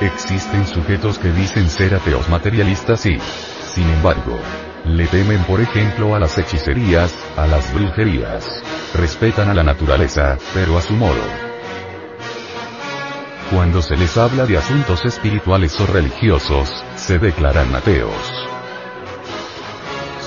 [0.00, 3.18] Existen sujetos que dicen ser ateos materialistas y,
[3.74, 4.38] sin embargo,
[4.86, 8.46] le temen por ejemplo a las hechicerías, a las brujerías.
[8.94, 11.22] Respetan a la naturaleza, pero a su modo.
[13.50, 18.48] Cuando se les habla de asuntos espirituales o religiosos, se declaran ateos.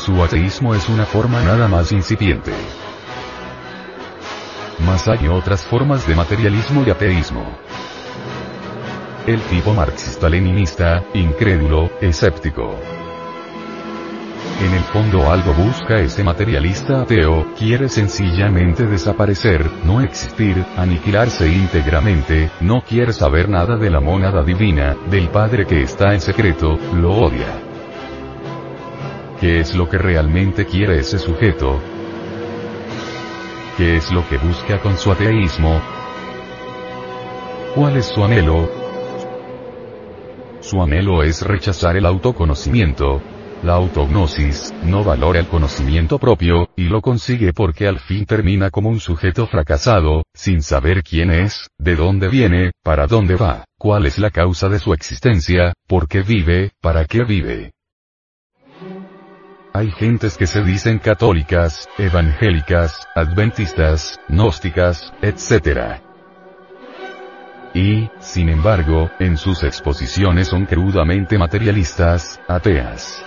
[0.06, 2.54] Su ateísmo es una forma nada más incipiente.
[4.86, 7.58] Más hay otras formas de materialismo y ateísmo.
[9.26, 12.76] El tipo marxista-leninista, incrédulo, escéptico.
[14.62, 22.52] En el fondo algo busca ese materialista ateo, quiere sencillamente desaparecer, no existir, aniquilarse íntegramente,
[22.60, 27.14] no quiere saber nada de la mónada divina, del Padre que está en secreto, lo
[27.14, 27.48] odia.
[29.40, 31.80] ¿Qué es lo que realmente quiere ese sujeto?
[33.78, 35.82] ¿Qué es lo que busca con su ateísmo?
[37.74, 38.83] ¿Cuál es su anhelo?
[40.64, 43.22] Su anhelo es rechazar el autoconocimiento.
[43.64, 48.90] La autognosis, no valora el conocimiento propio, y lo consigue porque al fin termina como
[48.90, 54.20] un sujeto fracasado, sin saber quién es, de dónde viene, para dónde va, cuál es
[54.20, 57.72] la causa de su existencia, por qué vive, para qué vive.
[59.74, 66.03] Hay gentes que se dicen católicas, evangélicas, adventistas, gnósticas, etc.
[67.74, 73.26] Y, sin embargo, en sus exposiciones son crudamente materialistas, ateas.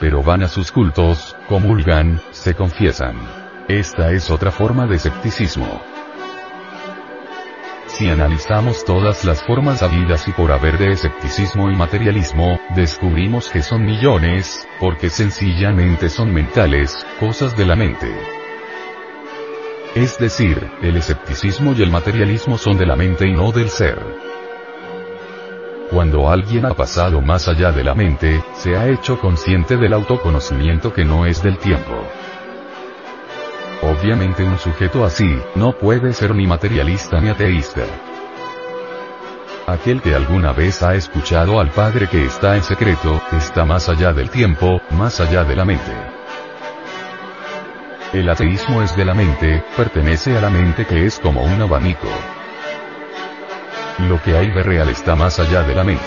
[0.00, 3.16] pero van a sus cultos, comulgan, se confiesan.
[3.68, 5.80] Esta es otra forma de escepticismo.
[7.86, 13.62] Si analizamos todas las formas habidas y por haber de escepticismo y materialismo, descubrimos que
[13.62, 18.43] son millones, porque sencillamente son mentales, cosas de la mente.
[19.94, 23.96] Es decir, el escepticismo y el materialismo son de la mente y no del ser.
[25.88, 30.92] Cuando alguien ha pasado más allá de la mente, se ha hecho consciente del autoconocimiento
[30.92, 31.92] que no es del tiempo.
[33.82, 37.82] Obviamente un sujeto así, no puede ser ni materialista ni ateísta.
[39.68, 44.12] Aquel que alguna vez ha escuchado al Padre que está en secreto, está más allá
[44.12, 46.13] del tiempo, más allá de la mente.
[48.14, 52.06] El ateísmo es de la mente, pertenece a la mente que es como un abanico.
[54.08, 56.04] Lo que hay de real está más allá de la mente.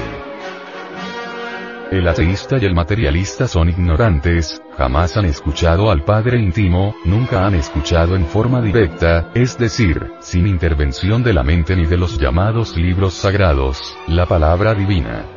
[1.91, 7.55] El ateísta y el materialista son ignorantes, jamás han escuchado al Padre íntimo, nunca han
[7.55, 12.77] escuchado en forma directa, es decir, sin intervención de la mente ni de los llamados
[12.77, 15.36] libros sagrados, la palabra divina.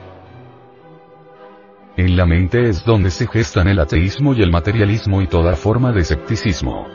[2.01, 5.93] En la mente es donde se gestan el ateísmo y el materialismo y toda forma
[5.93, 6.89] de escepticismo.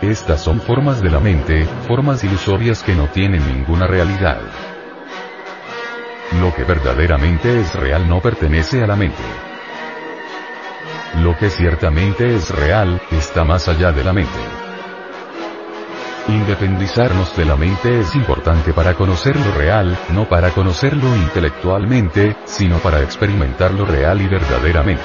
[0.00, 4.42] Estas son formas de la mente, formas ilusorias que no tienen ninguna realidad.
[6.40, 9.24] Lo que verdaderamente es real no pertenece a la mente.
[11.20, 14.61] Lo que ciertamente es real, está más allá de la mente.
[16.28, 22.78] Independizarnos de la mente es importante para conocer lo real, no para conocerlo intelectualmente, sino
[22.78, 25.02] para experimentar lo real y verdaderamente.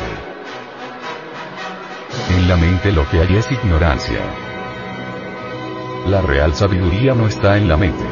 [2.36, 4.20] En la mente lo que hay es ignorancia.
[6.06, 8.06] La real sabiduría no está en la mente.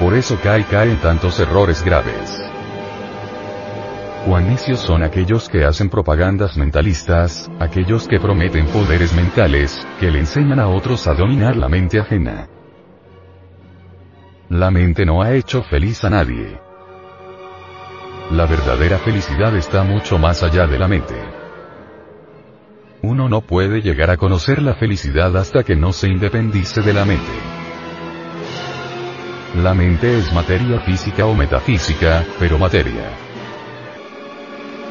[0.00, 2.49] Por eso cae caen tantos errores graves.
[4.26, 10.60] Juanicios son aquellos que hacen propagandas mentalistas, aquellos que prometen poderes mentales, que le enseñan
[10.60, 12.46] a otros a dominar la mente ajena.
[14.50, 16.60] La mente no ha hecho feliz a nadie.
[18.30, 21.14] La verdadera felicidad está mucho más allá de la mente.
[23.02, 27.06] Uno no puede llegar a conocer la felicidad hasta que no se independice de la
[27.06, 27.32] mente.
[29.62, 33.29] La mente es materia física o metafísica, pero materia.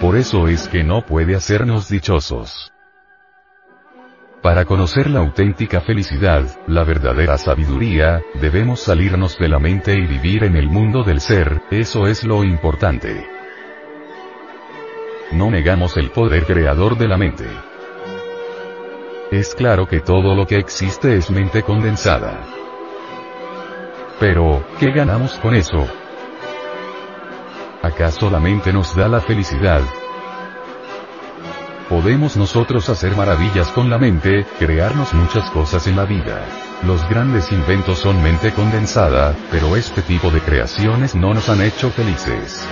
[0.01, 2.71] Por eso es que no puede hacernos dichosos.
[4.41, 10.45] Para conocer la auténtica felicidad, la verdadera sabiduría, debemos salirnos de la mente y vivir
[10.45, 13.27] en el mundo del ser, eso es lo importante.
[15.33, 17.47] No negamos el poder creador de la mente.
[19.31, 22.45] Es claro que todo lo que existe es mente condensada.
[24.21, 25.98] Pero, ¿qué ganamos con eso?
[27.81, 29.81] ¿Acaso la mente nos da la felicidad?
[31.87, 36.45] Podemos nosotros hacer maravillas con la mente, crearnos muchas cosas en la vida.
[36.85, 41.89] Los grandes inventos son mente condensada, pero este tipo de creaciones no nos han hecho
[41.89, 42.67] felices.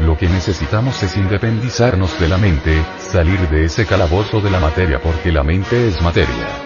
[0.00, 4.98] Lo que necesitamos es independizarnos de la mente, salir de ese calabozo de la materia
[4.98, 6.63] porque la mente es materia.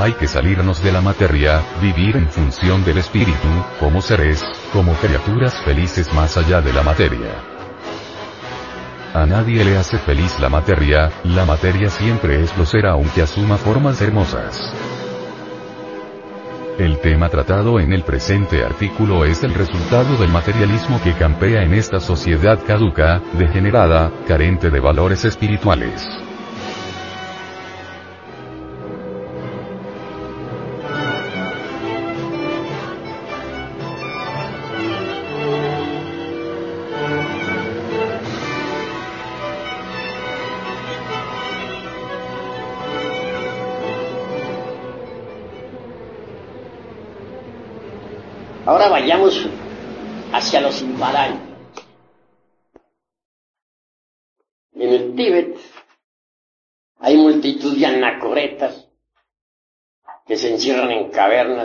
[0.00, 3.48] Hay que salirnos de la materia, vivir en función del espíritu,
[3.78, 7.34] como seres, como criaturas felices más allá de la materia.
[9.12, 13.58] A nadie le hace feliz la materia, la materia siempre es lo ser aunque asuma
[13.58, 14.72] formas hermosas.
[16.78, 21.74] El tema tratado en el presente artículo es el resultado del materialismo que campea en
[21.74, 26.29] esta sociedad caduca, degenerada, carente de valores espirituales.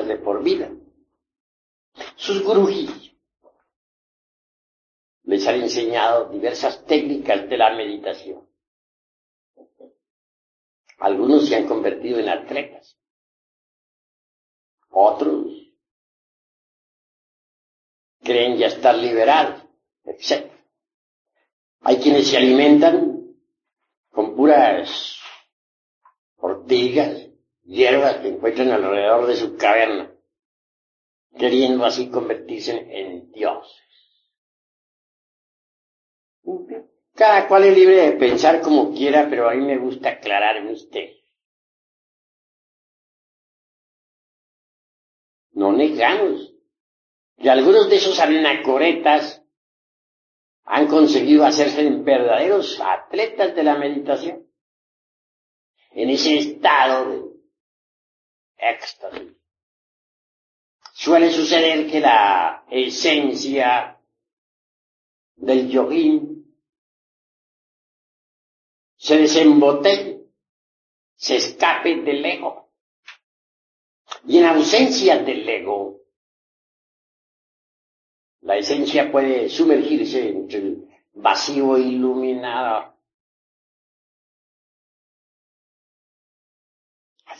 [0.06, 0.72] De por vida.
[2.16, 3.14] Sus gurujis
[5.24, 8.48] les han enseñado diversas técnicas de la meditación.
[11.00, 12.98] Algunos se han convertido en atletas.
[14.90, 15.66] Otros
[18.22, 19.64] creen ya estar liberados,
[20.04, 20.52] etc.
[21.82, 23.36] Hay quienes se alimentan
[24.12, 25.20] con puras
[26.38, 27.28] ortigas,
[27.66, 30.12] hierbas que encuentran alrededor de su caverna,
[31.38, 33.84] queriendo así convertirse en dioses.
[37.14, 41.24] Cada cual es libre de pensar como quiera, pero a mí me gusta aclarar misterios.
[45.52, 46.54] No negamos
[47.38, 49.42] que algunos de esos anacoretas
[50.66, 54.46] han conseguido hacerse verdaderos atletas de la meditación.
[55.92, 57.25] En ese estado de
[58.72, 59.34] éxtasis.
[60.94, 64.00] Suele suceder que la esencia
[65.36, 66.36] del yogín
[68.98, 70.26] se desembotelle,
[71.16, 72.72] se escape del ego.
[74.28, 76.02] Y en ausencia del ego,
[78.42, 82.95] la esencia puede sumergirse entre el vacío iluminado.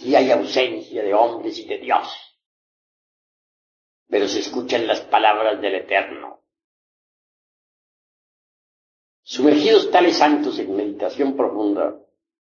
[0.06, 2.08] Allí hay ausencia de hombres y de Dios.
[4.08, 6.44] Pero se escuchan las palabras del Eterno.
[9.24, 12.00] Sumergidos tales santos en meditación profunda,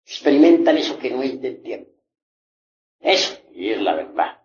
[0.05, 1.91] experimentan eso que no es del tiempo.
[3.01, 4.43] Eso, y es la verdad.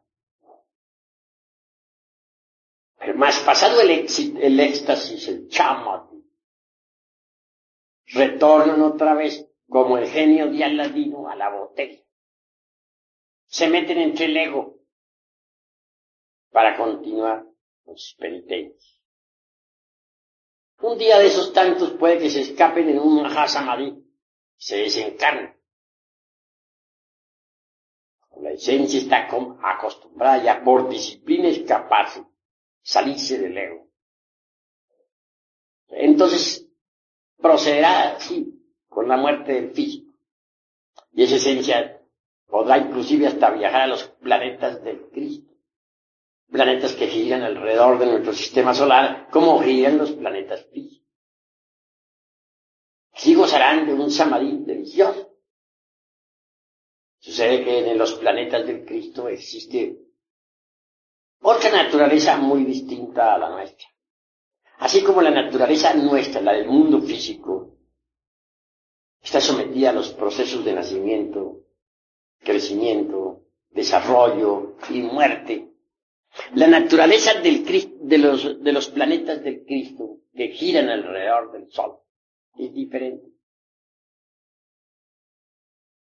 [2.98, 6.10] Pero más pasado el, el éxtasis, el chama,
[8.06, 12.02] retornan otra vez como el genio de Aladino a la botella.
[13.52, 14.80] Se meten entre el ego
[16.52, 17.46] para continuar
[17.84, 19.02] con sus penitencias.
[20.80, 24.02] Un día de esos tantos puede que se escapen en un Mahasamadhi,
[24.56, 25.54] se desencarnen.
[28.38, 29.28] La esencia está
[29.62, 32.24] acostumbrada ya por disciplina a escaparse,
[32.82, 33.90] salirse del ego.
[35.90, 36.70] Entonces,
[37.36, 38.48] procederá así,
[38.88, 40.14] con la muerte del físico.
[41.12, 42.01] Y esa esencia
[42.52, 45.52] podrá inclusive hasta viajar a los planetas del Cristo
[46.52, 51.08] planetas que giran alrededor de nuestro sistema solar, como giran los planetas físicos.
[53.14, 55.30] Así gozarán de un samadhi delicioso.
[57.20, 59.98] Sucede que en los planetas del Cristo existe
[61.42, 63.88] otra naturaleza muy distinta a la nuestra.
[64.80, 67.78] Así como la naturaleza nuestra, la del mundo físico,
[69.22, 71.60] está sometida a los procesos de nacimiento,
[72.44, 75.72] crecimiento, desarrollo y muerte
[76.54, 82.00] la naturaleza del de, los, de los planetas del Cristo que giran alrededor del Sol
[82.58, 83.28] es diferente.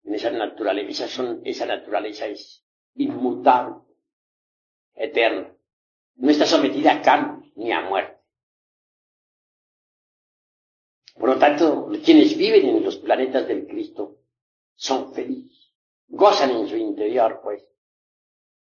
[0.04, 2.64] En esa naturaleza, son, esa naturaleza es
[2.94, 3.76] inmutable,
[4.94, 5.52] eterna.
[6.16, 8.16] No está sometida a cambios ni a muerte.
[11.14, 14.18] Por lo tanto, quienes viven en los planetas del Cristo
[14.74, 15.65] son felices,
[16.08, 17.66] gozan en su interior, pues,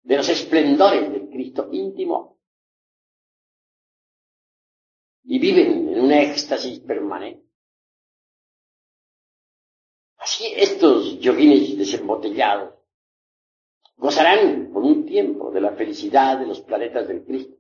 [0.04, 2.40] de los esplendores del Cristo íntimo
[5.24, 7.44] y viven en un éxtasis permanente.
[10.18, 12.76] Así estos yoguines desembotellados
[13.98, 17.56] gozarán por un tiempo de la felicidad de los planetas del Cristo.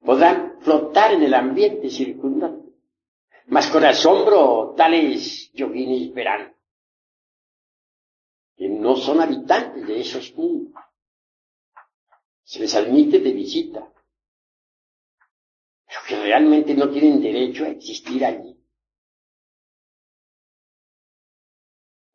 [0.00, 2.70] Podrán flotar en el ambiente circundante.
[3.46, 6.54] Mas con asombro tales yoguines verán
[8.68, 10.72] no son habitantes de esos mundos
[12.52, 13.92] se les admite de visita,
[15.86, 18.58] pero que realmente no tienen derecho a existir allí.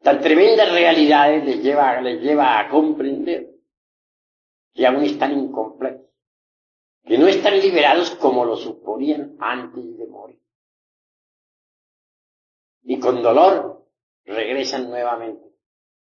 [0.02, 3.50] Tan tremendas realidades les lleva, les lleva a comprender
[4.76, 6.08] que aún están incompletos,
[7.04, 10.40] que no están liberados como lo suponían antes de morir.
[12.84, 13.90] Y con dolor
[14.24, 15.47] regresan nuevamente,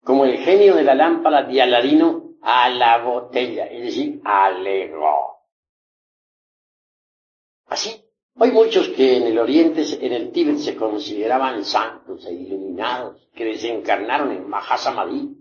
[0.04, 5.38] como el genio de la lámpara de Aladino a la botella, es decir, al ego.
[7.68, 8.04] Así,
[8.36, 13.46] hay muchos que en el Oriente, en el Tíbet, se consideraban santos e iluminados, que
[13.46, 15.38] desencarnaron en Mahasamadhi,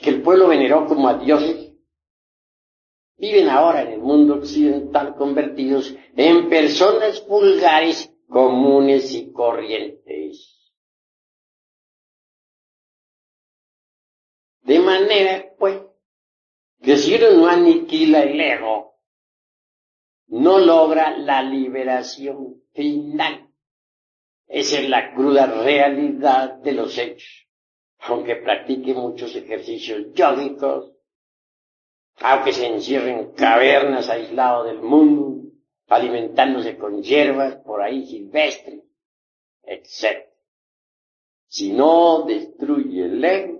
[0.00, 1.72] que el pueblo veneró como a dioses,
[3.16, 10.53] viven ahora en el mundo occidental convertidos en personas vulgares, comunes y corrientes.
[14.64, 15.80] De manera, pues,
[16.82, 18.98] que si uno no aniquila el ego,
[20.28, 23.50] no logra la liberación final.
[24.46, 27.46] Esa es la cruda realidad de los hechos.
[27.98, 30.92] Aunque practique muchos ejercicios yógicos,
[32.20, 35.50] aunque se encierre en cavernas aisladas del mundo,
[35.88, 38.82] alimentándose con hierbas por ahí silvestres,
[39.62, 40.26] etc.
[41.46, 43.53] Si no destruye el ego,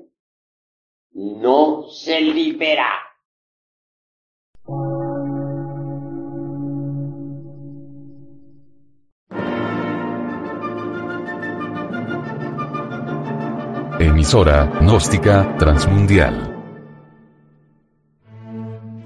[1.15, 3.05] no se libera.
[14.24, 16.51] emisora, gnóstica, transmundial.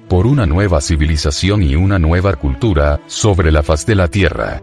[0.08, 4.62] Por una nueva civilización y una nueva cultura, sobre la faz de la Tierra.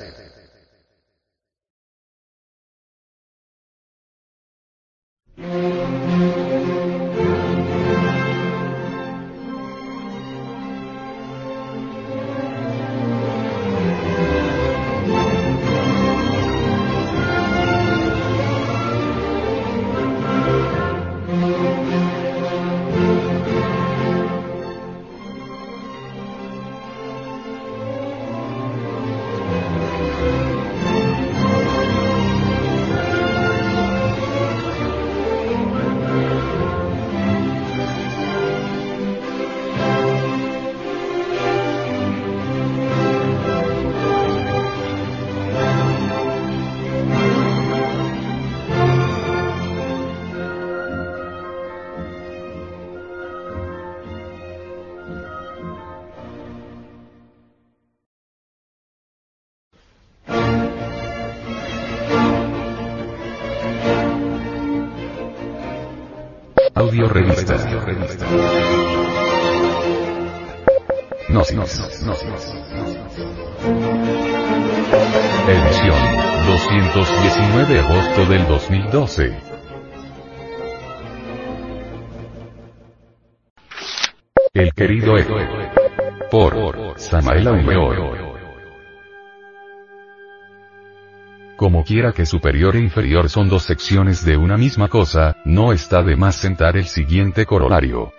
[91.55, 96.01] Como quiera que superior e inferior son dos secciones de una misma cosa, no está
[96.01, 98.13] de más sentar el siguiente corolario.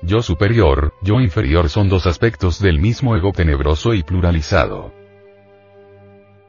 [0.00, 4.92] Yo superior, yo inferior son dos aspectos del mismo ego tenebroso y pluralizado.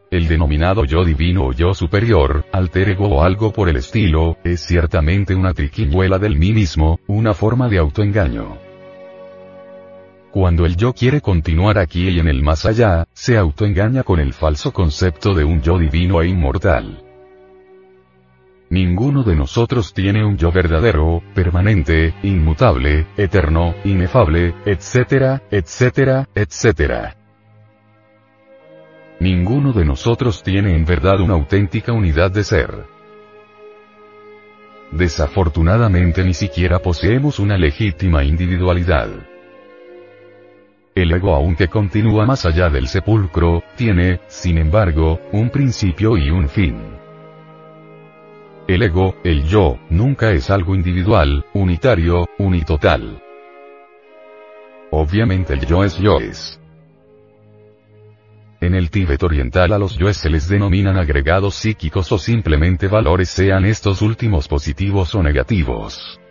[0.09, 4.61] El denominado yo divino o yo superior, alter ego o algo por el estilo, es
[4.61, 8.62] ciertamente una triquiñuela del mí mismo, una forma de autoengaño.
[10.33, 14.33] Cuando el yo quiere continuar aquí y en el más allá, se autoengaña con el
[14.33, 17.03] falso concepto de un yo divino e inmortal.
[18.71, 27.15] Ninguno de nosotros tiene un yo verdadero, permanente, inmutable, eterno, inefable, etcétera, etcétera, etcétera.
[29.19, 32.87] Ninguno de nosotros tiene en verdad una auténtica unidad de ser.
[34.91, 39.11] Desafortunadamente ni siquiera poseemos una legítima individualidad.
[40.95, 46.47] El ego aunque continúa más allá del sepulcro, tiene, sin embargo, un principio y un
[46.47, 46.77] fin.
[48.67, 53.21] El ego, el yo, nunca es algo individual, unitario, unitotal.
[54.91, 56.59] Obviamente el yo es yo es.
[58.61, 63.27] En el Tíbet oriental a los yoes se les denominan agregados psíquicos o simplemente valores
[63.29, 66.21] sean estos últimos positivos o negativos.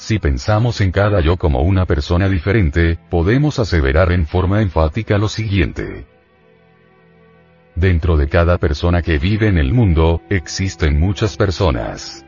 [0.00, 5.28] Si pensamos en cada yo como una persona diferente, podemos aseverar en forma enfática lo
[5.28, 6.06] siguiente.
[7.74, 12.24] Dentro de cada persona que vive en el mundo, existen muchas personas.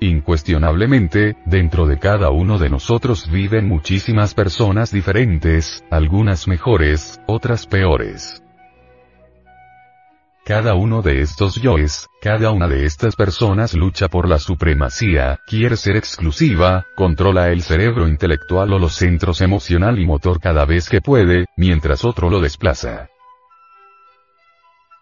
[0.00, 8.42] Incuestionablemente, dentro de cada uno de nosotros viven muchísimas personas diferentes, algunas mejores, otras peores.
[10.48, 15.76] Cada uno de estos yoes, cada una de estas personas lucha por la supremacía, quiere
[15.76, 21.02] ser exclusiva, controla el cerebro intelectual o los centros emocional y motor cada vez que
[21.02, 23.10] puede, mientras otro lo desplaza.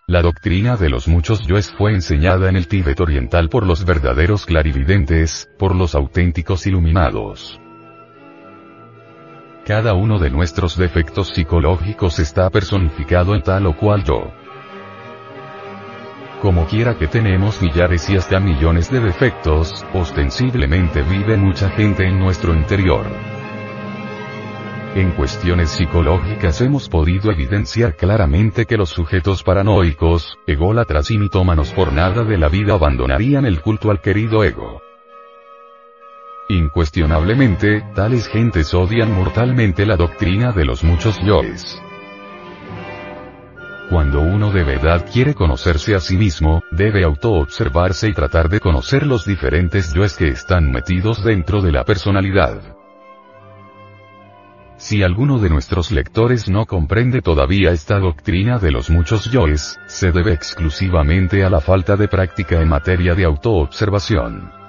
[0.08, 4.46] La doctrina de los muchos yoes fue enseñada en el Tíbet oriental por los verdaderos
[4.46, 7.60] clarividentes, por los auténticos iluminados.
[9.64, 14.32] Cada uno de nuestros defectos psicológicos está personificado en tal o cual yo.
[16.40, 22.18] Como quiera que tenemos millares y hasta millones de defectos, ostensiblemente vive mucha gente en
[22.18, 23.06] nuestro interior.
[24.94, 31.92] En cuestiones psicológicas hemos podido evidenciar claramente que los sujetos paranoicos, ególatras y mitómanos por
[31.92, 34.82] nada de la vida abandonarían el culto al querido ego.
[36.48, 41.82] Incuestionablemente, tales gentes odian mortalmente la doctrina de los muchos yoes.
[43.88, 49.06] Cuando uno de verdad quiere conocerse a sí mismo, debe autoobservarse y tratar de conocer
[49.06, 52.60] los diferentes yoes que están metidos dentro de la personalidad.
[54.76, 60.10] Si alguno de nuestros lectores no comprende todavía esta doctrina de los muchos yoes, se
[60.10, 64.65] debe exclusivamente a la falta de práctica en materia de autoobservación.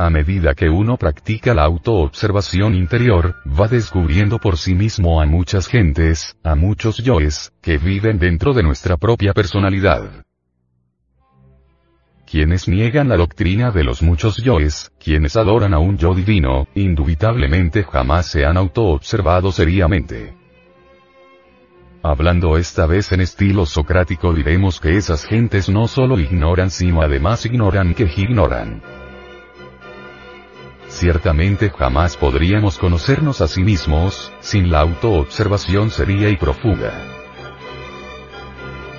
[0.00, 5.66] A medida que uno practica la autoobservación interior, va descubriendo por sí mismo a muchas
[5.68, 10.24] gentes, a muchos yoes, que viven dentro de nuestra propia personalidad.
[12.24, 17.84] Quienes niegan la doctrina de los muchos yoes, quienes adoran a un yo divino, indubitablemente
[17.84, 20.34] jamás se han autoobservado seriamente.
[22.02, 27.44] Hablando esta vez en estilo socrático diremos que esas gentes no solo ignoran sino además
[27.44, 28.99] ignoran que ignoran.
[31.00, 36.92] Ciertamente jamás podríamos conocernos a sí mismos, sin la autoobservación seria y profunda.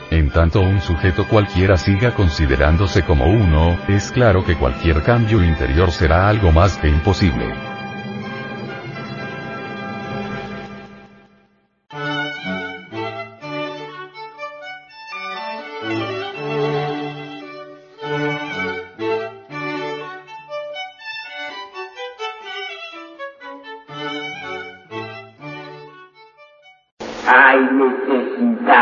[0.09, 5.91] En tanto un sujeto cualquiera siga considerándose como uno, es claro que cualquier cambio interior
[5.91, 7.70] será algo más que imposible.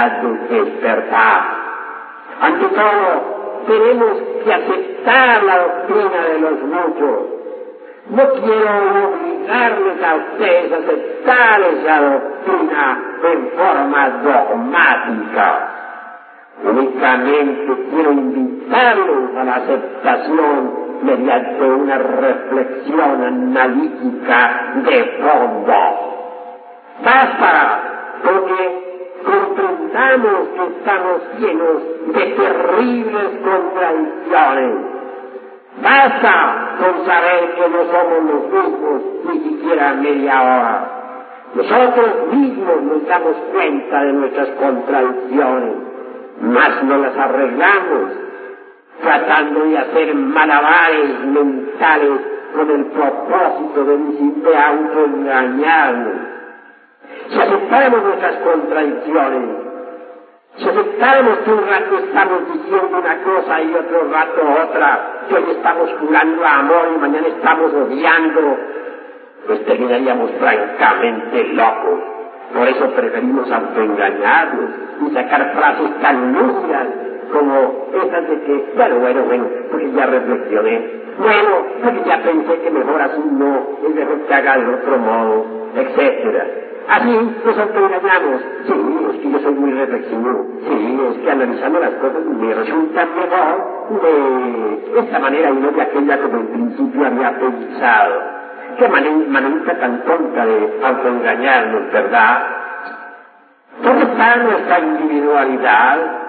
[0.07, 1.41] De despertar.
[2.41, 7.39] Ante todo, tenemos que aceptar la doctrina de los muchos.
[8.09, 15.69] No quiero obligarles a ustedes a aceptar esa doctrina en forma dogmática.
[16.63, 25.73] Únicamente quiero invitarlos a la aceptación mediante una reflexión analítica de fondo.
[27.03, 27.79] Basta
[28.23, 28.88] porque
[29.23, 31.77] comprendamos que estamos llenos
[32.07, 34.99] de terribles contradicciones.
[35.81, 40.89] Basta con saber que no somos los mismos ni siquiera media hora.
[41.55, 45.75] Nosotros mismos nos damos cuenta de nuestras contradicciones,
[46.41, 48.11] mas no las arreglamos,
[49.01, 52.19] tratando de hacer malabares mentales
[52.55, 53.97] con el propósito de,
[54.49, 56.38] de autoengañarnos
[57.29, 59.69] si aceptáramos nuestras contradicciones,
[60.55, 65.51] si aceptáramos que un rato estamos diciendo una cosa y otro rato otra, que hoy
[65.51, 68.57] estamos jurando amor y mañana estamos odiando,
[69.47, 71.99] pues terminaríamos francamente locos.
[72.53, 74.69] Por eso preferimos autoengañarnos
[75.01, 76.87] y sacar frases tan lúcidas
[77.31, 81.49] como esas de que, bueno, bueno, bueno, porque ya reflexioné, bueno,
[81.83, 85.45] porque ya pensé que mejor así no, es mejor que haga de otro modo,
[85.75, 86.68] etcétera.
[86.89, 87.11] Así
[87.45, 88.41] nos autoengañamos.
[88.65, 88.73] Sí,
[89.11, 90.45] es que yo soy muy reflexivo.
[90.67, 95.81] Sí, es que analizando las cosas me resulta mejor de esta manera y no de
[95.83, 98.15] aquella como en principio había pensado.
[98.79, 102.43] Qué manera tan tonta de autoengañarnos, ¿verdad?
[103.83, 106.28] ¿Dónde está nuestra individualidad?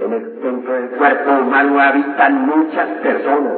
[0.00, 3.54] En el, dentro del cuerpo humano habitan muchas personas.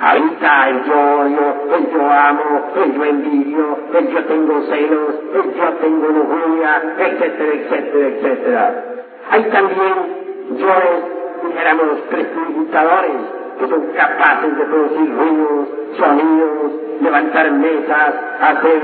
[0.00, 5.54] Habita el yo, yo, el yo amo, el yo envidio, el yo tengo celos, el
[5.54, 8.84] yo tengo lujuria, etcétera, etcétera, etcétera.
[9.30, 9.94] Hay también
[10.58, 11.04] yoes,
[11.44, 13.12] dijéramos, prestidigitadores,
[13.60, 18.82] que son capaces de producir ruidos, sonidos, levantar mesas, hacer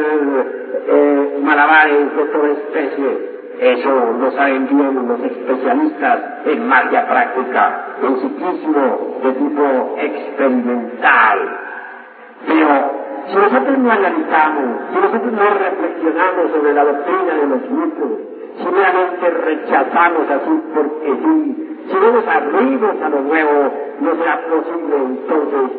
[0.89, 3.28] eh, malabares de toda especie.
[3.61, 3.91] Eso
[4.21, 11.59] lo saben bien los especialistas en magia práctica, en psiquismo de tipo experimental.
[12.47, 12.91] Pero
[13.27, 18.11] si nosotros no analizamos, si nosotros no reflexionamos sobre la doctrina de los mitos,
[18.59, 24.41] si meramente rechazamos así porque sí, si no nos abrimos a lo nuevo, no será
[24.49, 25.79] posible entonces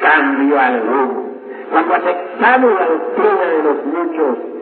[0.00, 1.28] cambio alguno.
[1.70, 4.57] Cuando aceptamos la doctrina de los muchos,